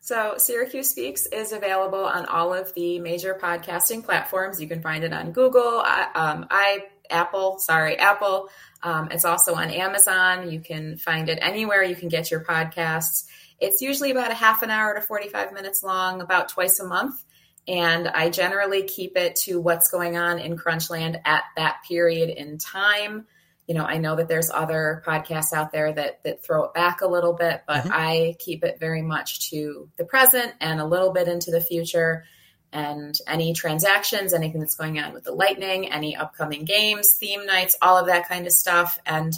[0.00, 4.60] So, Syracuse Speaks is available on all of the major podcasting platforms.
[4.60, 8.48] You can find it on Google, I, um, I Apple, sorry, Apple.
[8.82, 10.50] Um, it's also on Amazon.
[10.50, 13.24] You can find it anywhere you can get your podcasts.
[13.58, 17.22] It's usually about a half an hour to 45 minutes long, about twice a month.
[17.68, 22.58] And I generally keep it to what's going on in Crunchland at that period in
[22.58, 23.26] time.
[23.66, 27.00] You know, I know that there's other podcasts out there that that throw it back
[27.00, 31.12] a little bit, but I keep it very much to the present and a little
[31.12, 32.24] bit into the future
[32.72, 37.76] and any transactions, anything that's going on with the Lightning, any upcoming games, theme nights,
[37.80, 38.98] all of that kind of stuff.
[39.06, 39.32] And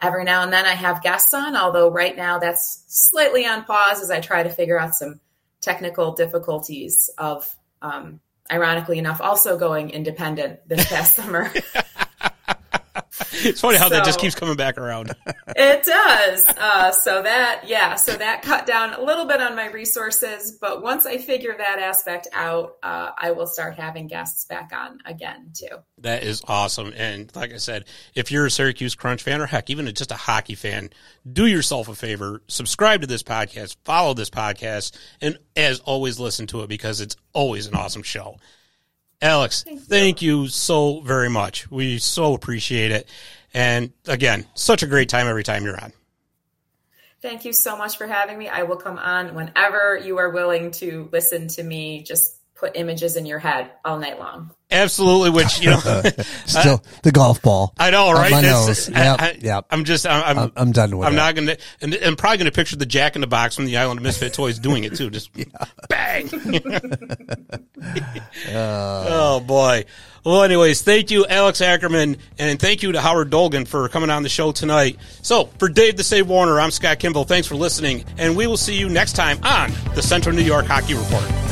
[0.00, 4.02] every now and then I have guests on, although right now that's slightly on pause
[4.02, 5.20] as I try to figure out some
[5.60, 8.20] technical difficulties of, um,
[8.50, 11.52] ironically enough, also going independent this past summer.
[13.44, 15.14] It's funny how that just keeps coming back around.
[15.56, 16.48] It does.
[16.48, 20.58] Uh, so that, yeah, so that cut down a little bit on my resources.
[20.60, 24.98] But once I figure that aspect out, uh, I will start having guests back on
[25.04, 25.76] again too.
[25.98, 26.92] That is awesome.
[26.96, 27.84] And like I said,
[28.14, 30.90] if you're a Syracuse Crunch fan or heck, even just a hockey fan,
[31.30, 36.46] do yourself a favor, subscribe to this podcast, follow this podcast, and as always, listen
[36.48, 38.38] to it because it's always an awesome show.
[39.22, 41.70] Alex, thank you so very much.
[41.70, 43.08] We so appreciate it.
[43.54, 45.92] And again, such a great time every time you're on.
[47.22, 48.48] Thank you so much for having me.
[48.48, 52.02] I will come on whenever you are willing to listen to me.
[52.02, 54.50] Just put images in your head all night long.
[54.70, 56.10] Absolutely, which, you know, uh,
[56.46, 57.74] Still the golf ball.
[57.78, 58.30] I know, right?
[58.30, 58.96] my That's- nose.
[58.96, 59.66] I- Yep, I, yep.
[59.70, 61.08] I'm just, I'm, I'm, I'm, I'm done with it.
[61.08, 61.16] I'm it.
[61.16, 63.98] not gonna, and I'm probably gonna picture the Jack in the Box from the Island
[63.98, 65.10] of Misfit Toys doing it too.
[65.10, 65.30] Just
[65.88, 66.30] bang.
[68.50, 69.84] oh boy.
[70.24, 74.22] Well, anyways, thank you, Alex Ackerman, and thank you to Howard Dolgon for coming on
[74.22, 74.96] the show tonight.
[75.20, 77.24] So, for Dave the Save Warner, I'm Scott Kimball.
[77.24, 80.64] Thanks for listening, and we will see you next time on the Central New York
[80.64, 81.43] Hockey Report.